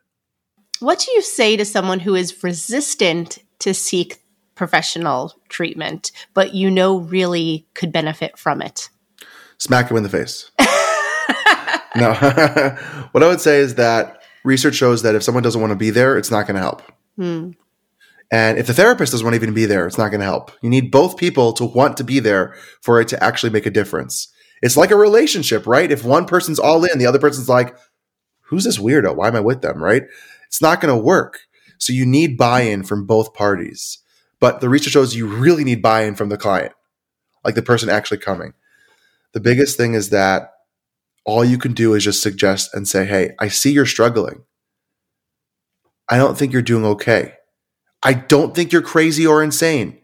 What 0.80 1.00
do 1.00 1.12
you 1.12 1.22
say 1.22 1.58
to 1.58 1.66
someone 1.66 2.00
who 2.00 2.16
is 2.16 2.44
resistant 2.44 3.40
to 3.60 3.74
seek 3.74 4.22
professional 4.56 5.34
treatment, 5.50 6.12
but 6.34 6.54
you 6.54 6.70
know 6.70 7.00
really 7.00 7.68
could 7.74 7.92
benefit 7.92 8.38
from 8.38 8.62
it? 8.62 8.90
Smack 9.58 9.90
him 9.90 9.98
in 9.98 10.04
the 10.04 10.10
face. 10.10 10.52
no. 11.96 12.14
what 13.12 13.24
I 13.24 13.28
would 13.28 13.42
say 13.42 13.60
is 13.60 13.76
that 13.76 14.22
research 14.44 14.76
shows 14.76 15.02
that 15.04 15.16
if 15.16 15.24
someone 15.24 15.44
doesn't 15.44 15.62
want 15.62 15.72
to 15.72 15.78
be 15.78 15.90
there, 15.90 16.18
it's 16.18 16.32
not 16.32 16.48
going 16.48 16.56
to 16.56 16.62
help. 16.62 16.82
Hmm. 17.18 17.52
And 18.30 18.58
if 18.58 18.68
the 18.68 18.74
therapist 18.74 19.14
doesn't 19.14 19.26
want 19.26 19.36
to 19.36 19.42
even 19.42 19.54
be 19.54 19.66
there, 19.66 19.88
it's 19.88 19.98
not 19.98 20.10
going 20.10 20.20
to 20.20 20.26
help. 20.26 20.52
You 20.62 20.70
need 20.70 20.92
both 20.92 21.18
people 21.18 21.54
to 21.54 21.66
want 21.66 21.96
to 21.98 22.04
be 22.04 22.20
there 22.20 22.56
for 22.82 23.00
it 23.00 23.08
to 23.10 23.24
actually 23.24 23.52
make 23.52 23.66
a 23.66 23.72
difference. 23.72 24.28
It's 24.62 24.76
like 24.76 24.92
a 24.92 24.98
relationship, 24.98 25.66
right? 25.66 25.92
If 25.92 26.04
one 26.04 26.26
person's 26.26 26.60
all 26.60 26.84
in, 26.84 27.00
the 27.00 27.06
other 27.06 27.20
person's 27.20 27.48
like, 27.48 27.78
who's 28.42 28.66
this 28.66 28.80
weirdo? 28.80 29.16
Why 29.16 29.28
am 29.28 29.36
I 29.36 29.40
with 29.40 29.62
them, 29.62 29.82
right? 29.82 30.04
It's 30.48 30.62
not 30.62 30.82
going 30.82 30.94
to 30.94 31.02
work. 31.02 31.40
So 31.78 31.94
you 31.94 32.06
need 32.06 32.38
buy 32.38 32.62
in 32.62 32.84
from 32.84 33.06
both 33.06 33.34
parties. 33.34 34.00
But 34.40 34.62
the 34.62 34.70
research 34.70 34.94
shows 34.94 35.16
you 35.16 35.28
really 35.28 35.64
need 35.64 35.82
buy 35.82 36.04
in 36.04 36.16
from 36.16 36.30
the 36.30 36.38
client, 36.38 36.74
like 37.44 37.56
the 37.56 37.62
person 37.62 37.90
actually 37.90 38.20
coming. 38.20 38.54
The 39.34 39.40
biggest 39.40 39.78
thing 39.78 39.94
is 39.94 40.10
that 40.10 40.52
all 41.28 41.44
you 41.46 41.60
can 41.60 41.74
do 41.74 41.94
is 41.94 42.06
just 42.06 42.24
suggest 42.24 42.74
and 42.74 42.88
say, 42.88 43.06
Hey, 43.06 43.36
I 43.38 43.50
see 43.50 43.72
you're 43.72 43.86
struggling. 43.86 44.44
I 46.10 46.18
don't 46.18 46.38
think 46.38 46.54
you're 46.54 46.62
doing 46.62 46.86
okay. 46.86 47.34
I 48.02 48.14
don't 48.14 48.56
think 48.56 48.72
you're 48.72 48.82
crazy 48.82 49.28
or 49.28 49.44
insane, 49.44 50.00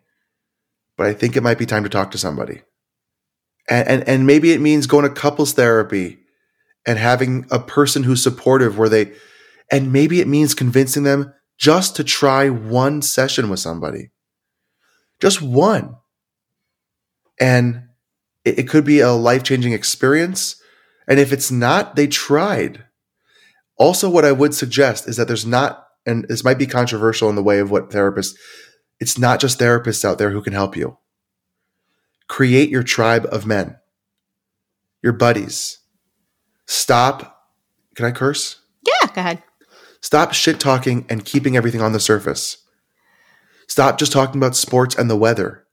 but 0.97 1.07
I 1.07 1.13
think 1.13 1.35
it 1.35 1.43
might 1.43 1.57
be 1.57 1.65
time 1.65 1.83
to 1.83 1.89
talk 1.89 2.11
to 2.11 2.17
somebody. 2.17 2.61
And, 3.69 3.87
and, 3.87 4.09
and 4.09 4.27
maybe 4.27 4.51
it 4.51 4.59
means 4.59 4.85
going 4.85 5.07
to 5.07 5.13
couples 5.13 5.53
therapy 5.53 6.19
and 6.85 6.99
having 6.99 7.45
a 7.49 7.59
person 7.59 8.03
who's 8.03 8.21
supportive 8.21 8.77
where 8.77 8.89
they, 8.89 9.13
and 9.71 9.93
maybe 9.93 10.19
it 10.19 10.27
means 10.27 10.53
convincing 10.53 11.03
them 11.03 11.33
just 11.57 11.95
to 11.95 12.03
try 12.03 12.49
one 12.49 13.01
session 13.01 13.49
with 13.49 13.61
somebody. 13.61 14.11
Just 15.21 15.41
one. 15.41 15.95
And 17.39 17.83
it, 18.43 18.59
it 18.59 18.67
could 18.67 18.83
be 18.83 18.99
a 18.99 19.11
life 19.11 19.43
changing 19.43 19.71
experience. 19.71 20.57
And 21.07 21.19
if 21.19 21.31
it's 21.31 21.51
not, 21.51 21.95
they 21.95 22.07
tried. 22.07 22.85
Also, 23.77 24.09
what 24.09 24.25
I 24.25 24.31
would 24.31 24.53
suggest 24.53 25.07
is 25.07 25.17
that 25.17 25.27
there's 25.27 25.45
not, 25.45 25.87
and 26.05 26.25
this 26.27 26.43
might 26.43 26.59
be 26.59 26.67
controversial 26.67 27.29
in 27.29 27.35
the 27.35 27.43
way 27.43 27.59
of 27.59 27.71
what 27.71 27.89
therapists, 27.89 28.35
it's 28.99 29.17
not 29.17 29.39
just 29.39 29.59
therapists 29.59 30.05
out 30.05 30.17
there 30.17 30.31
who 30.31 30.41
can 30.41 30.53
help 30.53 30.77
you. 30.77 30.97
Create 32.27 32.69
your 32.69 32.83
tribe 32.83 33.27
of 33.31 33.45
men, 33.45 33.77
your 35.01 35.13
buddies. 35.13 35.79
Stop. 36.65 37.49
Can 37.95 38.05
I 38.05 38.11
curse? 38.11 38.59
Yeah, 38.85 39.07
go 39.07 39.21
ahead. 39.21 39.43
Stop 40.01 40.33
shit 40.33 40.59
talking 40.59 41.05
and 41.09 41.25
keeping 41.25 41.57
everything 41.57 41.81
on 41.81 41.93
the 41.93 41.99
surface. 41.99 42.57
Stop 43.67 43.97
just 43.97 44.11
talking 44.11 44.37
about 44.37 44.55
sports 44.55 44.95
and 44.95 45.09
the 45.09 45.15
weather. 45.15 45.65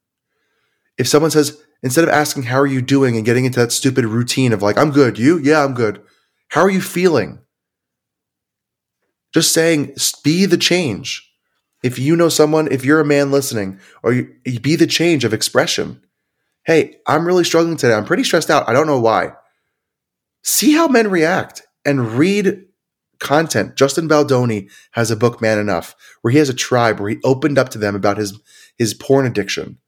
If 0.99 1.09
someone 1.09 1.31
says, 1.31 1.61
instead 1.83 2.05
of 2.05 2.11
asking, 2.11 2.45
how 2.45 2.61
are 2.61 2.67
you 2.67 2.83
doing 2.83 3.17
and 3.17 3.25
getting 3.25 3.45
into 3.45 3.61
that 3.61 3.73
stupid 3.73 4.05
routine 4.05 4.53
of 4.53 4.63
like, 4.63 4.79
I'm 4.79 4.91
good, 4.91 5.19
you? 5.19 5.39
Yeah, 5.39 5.65
I'm 5.65 5.75
good. 5.75 6.03
How 6.49 6.63
are 6.63 6.71
you 6.71 6.81
feeling? 6.81 7.41
Just 9.33 9.53
saying, 9.53 9.95
be 10.25 10.45
the 10.47 10.57
change. 10.57 11.27
If 11.83 11.99
you 11.99 12.17
know 12.17 12.29
someone, 12.29 12.71
if 12.71 12.85
you're 12.85 13.01
a 13.01 13.05
man 13.05 13.31
listening, 13.31 13.81
or 14.03 14.13
you, 14.13 14.35
be 14.61 14.77
the 14.77 14.87
change 14.87 15.25
of 15.25 15.33
expression. 15.33 16.03
Hey, 16.65 16.97
I'm 17.07 17.27
really 17.27 17.45
struggling 17.45 17.77
today. 17.77 17.95
I'm 17.95 18.05
pretty 18.05 18.25
stressed 18.25 18.51
out. 18.51 18.69
I 18.69 18.73
don't 18.73 18.87
know 18.87 19.01
why. 19.01 19.33
See 20.43 20.73
how 20.73 20.89
men 20.89 21.09
react 21.09 21.63
and 21.85 22.13
read 22.13 22.65
content. 23.19 23.77
Justin 23.77 24.09
Baldoni 24.09 24.69
has 24.93 25.11
a 25.11 25.17
book, 25.17 25.41
Man 25.41 25.59
Enough, 25.59 25.95
where 26.21 26.33
he 26.33 26.39
has 26.39 26.49
a 26.49 26.55
tribe 26.55 27.01
where 27.01 27.11
he 27.11 27.19
opened 27.25 27.59
up 27.59 27.69
to 27.71 27.79
them 27.79 27.95
about 27.95 28.19
his 28.19 28.39
his 28.77 28.93
porn 28.93 29.27
addiction. 29.27 29.79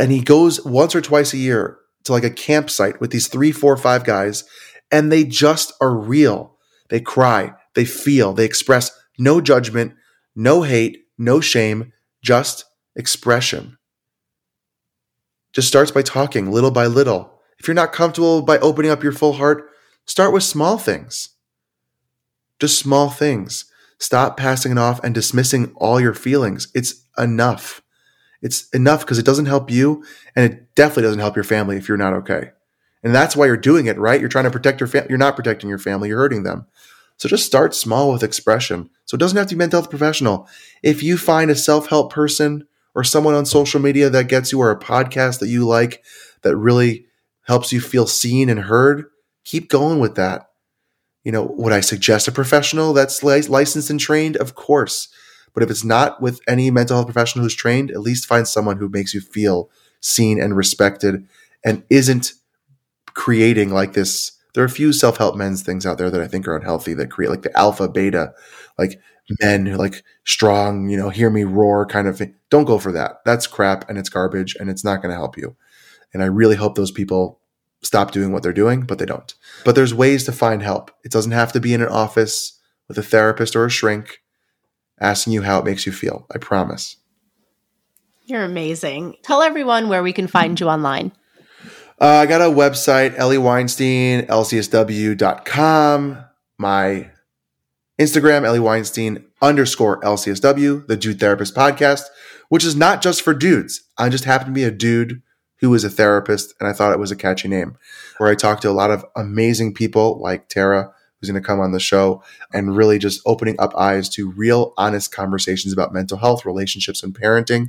And 0.00 0.12
he 0.12 0.20
goes 0.20 0.64
once 0.64 0.94
or 0.94 1.00
twice 1.00 1.32
a 1.32 1.38
year 1.38 1.78
to 2.04 2.12
like 2.12 2.24
a 2.24 2.30
campsite 2.30 3.00
with 3.00 3.10
these 3.10 3.28
three, 3.28 3.52
four, 3.52 3.76
five 3.76 4.04
guys, 4.04 4.44
and 4.90 5.10
they 5.10 5.24
just 5.24 5.72
are 5.80 5.96
real. 5.96 6.56
They 6.90 7.00
cry, 7.00 7.54
they 7.74 7.84
feel, 7.84 8.32
they 8.32 8.44
express 8.44 8.90
no 9.18 9.40
judgment, 9.40 9.94
no 10.34 10.62
hate, 10.62 11.06
no 11.16 11.40
shame, 11.40 11.92
just 12.22 12.64
expression. 12.96 13.78
Just 15.52 15.68
starts 15.68 15.90
by 15.90 16.02
talking 16.02 16.50
little 16.50 16.70
by 16.70 16.86
little. 16.86 17.40
If 17.58 17.68
you're 17.68 17.74
not 17.74 17.92
comfortable 17.92 18.42
by 18.42 18.58
opening 18.58 18.90
up 18.90 19.02
your 19.02 19.12
full 19.12 19.34
heart, 19.34 19.70
start 20.06 20.32
with 20.32 20.42
small 20.42 20.78
things. 20.78 21.30
Just 22.58 22.78
small 22.78 23.10
things. 23.10 23.66
Stop 23.98 24.36
passing 24.36 24.72
it 24.72 24.78
off 24.78 25.02
and 25.04 25.14
dismissing 25.14 25.72
all 25.76 26.00
your 26.00 26.14
feelings. 26.14 26.68
It's 26.74 27.06
enough. 27.16 27.82
It's 28.42 28.68
enough 28.70 29.00
because 29.00 29.18
it 29.18 29.24
doesn't 29.24 29.46
help 29.46 29.70
you 29.70 30.04
and 30.36 30.52
it 30.52 30.74
definitely 30.74 31.04
doesn't 31.04 31.20
help 31.20 31.36
your 31.36 31.44
family 31.44 31.76
if 31.76 31.88
you're 31.88 31.96
not 31.96 32.12
okay. 32.14 32.50
And 33.04 33.14
that's 33.14 33.34
why 33.34 33.46
you're 33.46 33.56
doing 33.56 33.86
it, 33.86 33.98
right? 33.98 34.20
You're 34.20 34.28
trying 34.28 34.44
to 34.44 34.50
protect 34.50 34.80
your 34.80 34.86
family. 34.86 35.08
You're 35.08 35.18
not 35.18 35.36
protecting 35.36 35.68
your 35.68 35.78
family. 35.78 36.08
You're 36.08 36.18
hurting 36.18 36.42
them. 36.42 36.66
So 37.16 37.28
just 37.28 37.46
start 37.46 37.74
small 37.74 38.12
with 38.12 38.22
expression. 38.22 38.90
So 39.04 39.14
it 39.14 39.18
doesn't 39.18 39.38
have 39.38 39.46
to 39.48 39.54
be 39.54 39.58
mental 39.58 39.80
health 39.80 39.90
professional. 39.90 40.48
If 40.82 41.02
you 41.02 41.16
find 41.16 41.50
a 41.50 41.54
self-help 41.54 42.12
person 42.12 42.66
or 42.94 43.04
someone 43.04 43.34
on 43.34 43.46
social 43.46 43.80
media 43.80 44.10
that 44.10 44.28
gets 44.28 44.52
you 44.52 44.60
or 44.60 44.70
a 44.70 44.78
podcast 44.78 45.38
that 45.38 45.48
you 45.48 45.66
like 45.66 46.02
that 46.42 46.56
really 46.56 47.06
helps 47.46 47.72
you 47.72 47.80
feel 47.80 48.06
seen 48.06 48.48
and 48.48 48.60
heard, 48.60 49.04
keep 49.44 49.68
going 49.68 49.98
with 50.00 50.16
that. 50.16 50.50
You 51.24 51.30
know, 51.30 51.54
would 51.56 51.72
I 51.72 51.80
suggest 51.80 52.26
a 52.26 52.32
professional 52.32 52.92
that's 52.92 53.22
licensed 53.22 53.90
and 53.90 54.00
trained? 54.00 54.36
Of 54.36 54.54
course. 54.54 55.08
But 55.54 55.62
if 55.62 55.70
it's 55.70 55.84
not 55.84 56.20
with 56.20 56.40
any 56.48 56.70
mental 56.70 56.96
health 56.96 57.06
professional 57.06 57.44
who's 57.44 57.54
trained, 57.54 57.90
at 57.90 58.00
least 58.00 58.26
find 58.26 58.48
someone 58.48 58.78
who 58.78 58.88
makes 58.88 59.12
you 59.12 59.20
feel 59.20 59.70
seen 60.00 60.40
and 60.40 60.56
respected 60.56 61.26
and 61.64 61.84
isn't 61.90 62.32
creating 63.14 63.70
like 63.70 63.92
this. 63.92 64.32
There 64.54 64.62
are 64.62 64.66
a 64.66 64.70
few 64.70 64.92
self 64.92 65.16
help 65.16 65.36
men's 65.36 65.62
things 65.62 65.86
out 65.86 65.98
there 65.98 66.10
that 66.10 66.20
I 66.20 66.26
think 66.26 66.46
are 66.46 66.56
unhealthy 66.56 66.94
that 66.94 67.10
create 67.10 67.30
like 67.30 67.42
the 67.42 67.56
alpha 67.56 67.88
beta, 67.88 68.32
like 68.78 69.00
men 69.40 69.66
who 69.66 69.76
like 69.76 70.02
strong, 70.24 70.88
you 70.88 70.96
know, 70.96 71.10
hear 71.10 71.30
me 71.30 71.44
roar 71.44 71.86
kind 71.86 72.08
of 72.08 72.18
thing. 72.18 72.34
Don't 72.50 72.64
go 72.64 72.78
for 72.78 72.92
that. 72.92 73.18
That's 73.24 73.46
crap 73.46 73.88
and 73.88 73.98
it's 73.98 74.08
garbage 74.08 74.56
and 74.58 74.68
it's 74.68 74.84
not 74.84 75.02
going 75.02 75.10
to 75.10 75.16
help 75.16 75.36
you. 75.36 75.56
And 76.12 76.22
I 76.22 76.26
really 76.26 76.56
hope 76.56 76.74
those 76.74 76.90
people 76.90 77.40
stop 77.82 78.10
doing 78.10 78.32
what 78.32 78.42
they're 78.42 78.52
doing, 78.52 78.82
but 78.82 78.98
they 78.98 79.06
don't. 79.06 79.34
But 79.64 79.74
there's 79.74 79.94
ways 79.94 80.24
to 80.24 80.32
find 80.32 80.62
help. 80.62 80.90
It 81.04 81.12
doesn't 81.12 81.32
have 81.32 81.52
to 81.52 81.60
be 81.60 81.74
in 81.74 81.82
an 81.82 81.88
office 81.88 82.58
with 82.88 82.98
a 82.98 83.02
therapist 83.02 83.56
or 83.56 83.64
a 83.64 83.70
shrink 83.70 84.21
asking 85.00 85.32
you 85.32 85.42
how 85.42 85.58
it 85.58 85.64
makes 85.64 85.86
you 85.86 85.92
feel. 85.92 86.26
I 86.34 86.38
promise. 86.38 86.96
You're 88.24 88.44
amazing. 88.44 89.16
Tell 89.22 89.42
everyone 89.42 89.88
where 89.88 90.02
we 90.02 90.12
can 90.12 90.26
find 90.26 90.58
you 90.58 90.68
online. 90.68 91.12
Uh, 92.00 92.06
I 92.06 92.26
got 92.26 92.40
a 92.40 92.44
website, 92.44 93.18
Eli 93.18 93.36
Weinstein, 93.36 94.22
lcsw.com. 94.26 96.24
My 96.58 97.10
Instagram, 98.00 98.44
Eli 98.44 98.58
Weinstein 98.58 99.24
underscore 99.40 100.00
LCSW, 100.00 100.86
the 100.86 100.96
Dude 100.96 101.20
Therapist 101.20 101.54
podcast, 101.54 102.02
which 102.48 102.64
is 102.64 102.74
not 102.74 103.02
just 103.02 103.22
for 103.22 103.34
dudes. 103.34 103.82
I 103.98 104.08
just 104.08 104.24
happen 104.24 104.48
to 104.48 104.52
be 104.52 104.64
a 104.64 104.70
dude 104.70 105.22
who 105.60 105.72
is 105.74 105.84
a 105.84 105.90
therapist, 105.90 106.54
and 106.58 106.68
I 106.68 106.72
thought 106.72 106.92
it 106.92 106.98
was 106.98 107.12
a 107.12 107.16
catchy 107.16 107.48
name. 107.48 107.76
Where 108.18 108.28
I 108.28 108.34
talk 108.34 108.60
to 108.60 108.70
a 108.70 108.72
lot 108.72 108.90
of 108.90 109.04
amazing 109.14 109.74
people 109.74 110.20
like 110.20 110.48
Tara, 110.48 110.92
who's 111.22 111.30
going 111.30 111.40
to 111.40 111.46
come 111.46 111.60
on 111.60 111.70
the 111.70 111.80
show, 111.80 112.22
and 112.52 112.76
really 112.76 112.98
just 112.98 113.22
opening 113.24 113.54
up 113.60 113.74
eyes 113.76 114.08
to 114.10 114.30
real, 114.32 114.74
honest 114.76 115.14
conversations 115.14 115.72
about 115.72 115.94
mental 115.94 116.18
health, 116.18 116.44
relationships, 116.44 117.02
and 117.02 117.14
parenting. 117.14 117.68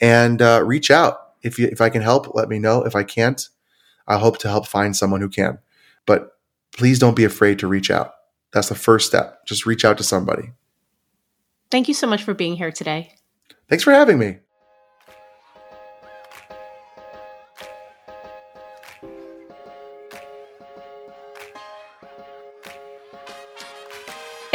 And 0.00 0.40
uh, 0.40 0.62
reach 0.64 0.90
out 0.90 1.32
if 1.42 1.58
you, 1.58 1.66
if 1.66 1.80
I 1.80 1.90
can 1.90 2.02
help. 2.02 2.34
Let 2.34 2.48
me 2.48 2.58
know. 2.58 2.84
If 2.84 2.94
I 2.94 3.02
can't, 3.02 3.48
I 4.06 4.18
hope 4.18 4.38
to 4.38 4.48
help 4.48 4.66
find 4.66 4.96
someone 4.96 5.20
who 5.20 5.28
can. 5.28 5.58
But 6.06 6.38
please 6.72 6.98
don't 6.98 7.16
be 7.16 7.24
afraid 7.24 7.58
to 7.58 7.66
reach 7.66 7.90
out. 7.90 8.12
That's 8.52 8.68
the 8.68 8.74
first 8.76 9.08
step. 9.08 9.44
Just 9.46 9.66
reach 9.66 9.84
out 9.84 9.98
to 9.98 10.04
somebody. 10.04 10.52
Thank 11.70 11.88
you 11.88 11.94
so 11.94 12.06
much 12.06 12.22
for 12.22 12.34
being 12.34 12.56
here 12.56 12.70
today. 12.70 13.14
Thanks 13.68 13.82
for 13.82 13.90
having 13.90 14.18
me. 14.18 14.38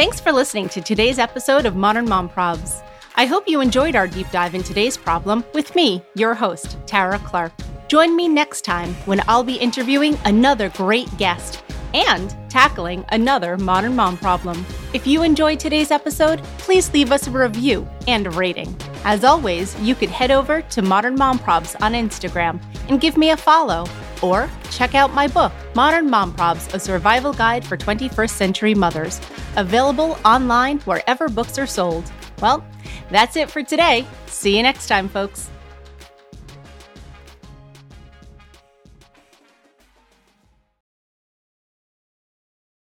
Thanks 0.00 0.18
for 0.18 0.32
listening 0.32 0.70
to 0.70 0.80
today's 0.80 1.18
episode 1.18 1.66
of 1.66 1.76
Modern 1.76 2.08
Mom 2.08 2.30
Probs. 2.30 2.82
I 3.16 3.26
hope 3.26 3.46
you 3.46 3.60
enjoyed 3.60 3.94
our 3.94 4.06
deep 4.06 4.30
dive 4.30 4.54
in 4.54 4.62
today's 4.62 4.96
problem 4.96 5.44
with 5.52 5.74
me, 5.74 6.02
your 6.14 6.32
host, 6.32 6.78
Tara 6.86 7.18
Clark. 7.18 7.52
Join 7.86 8.16
me 8.16 8.26
next 8.26 8.62
time 8.62 8.94
when 9.04 9.20
I'll 9.28 9.44
be 9.44 9.56
interviewing 9.56 10.16
another 10.24 10.70
great 10.70 11.14
guest 11.18 11.62
and 11.92 12.34
tackling 12.48 13.04
another 13.10 13.58
modern 13.58 13.94
mom 13.94 14.16
problem. 14.16 14.64
If 14.94 15.06
you 15.06 15.22
enjoyed 15.22 15.60
today's 15.60 15.90
episode, 15.90 16.42
please 16.56 16.90
leave 16.94 17.12
us 17.12 17.26
a 17.26 17.30
review 17.30 17.86
and 18.08 18.26
a 18.26 18.30
rating. 18.30 18.74
As 19.04 19.22
always, 19.22 19.78
you 19.80 19.94
could 19.94 20.08
head 20.08 20.30
over 20.30 20.62
to 20.62 20.80
Modern 20.80 21.14
Mom 21.14 21.38
Probs 21.38 21.76
on 21.82 21.92
Instagram 21.92 22.58
and 22.88 23.02
give 23.02 23.18
me 23.18 23.32
a 23.32 23.36
follow. 23.36 23.84
Or 24.22 24.50
check 24.70 24.94
out 24.94 25.14
my 25.14 25.28
book, 25.28 25.52
Modern 25.74 26.10
Mom 26.10 26.34
Probs 26.34 26.72
A 26.74 26.78
Survival 26.78 27.32
Guide 27.32 27.64
for 27.64 27.76
21st 27.76 28.30
Century 28.30 28.74
Mothers, 28.74 29.20
available 29.56 30.18
online 30.24 30.78
wherever 30.80 31.28
books 31.28 31.58
are 31.58 31.66
sold. 31.66 32.10
Well, 32.40 32.64
that's 33.10 33.36
it 33.36 33.50
for 33.50 33.62
today. 33.62 34.06
See 34.26 34.56
you 34.56 34.62
next 34.62 34.86
time, 34.86 35.08
folks. 35.08 35.50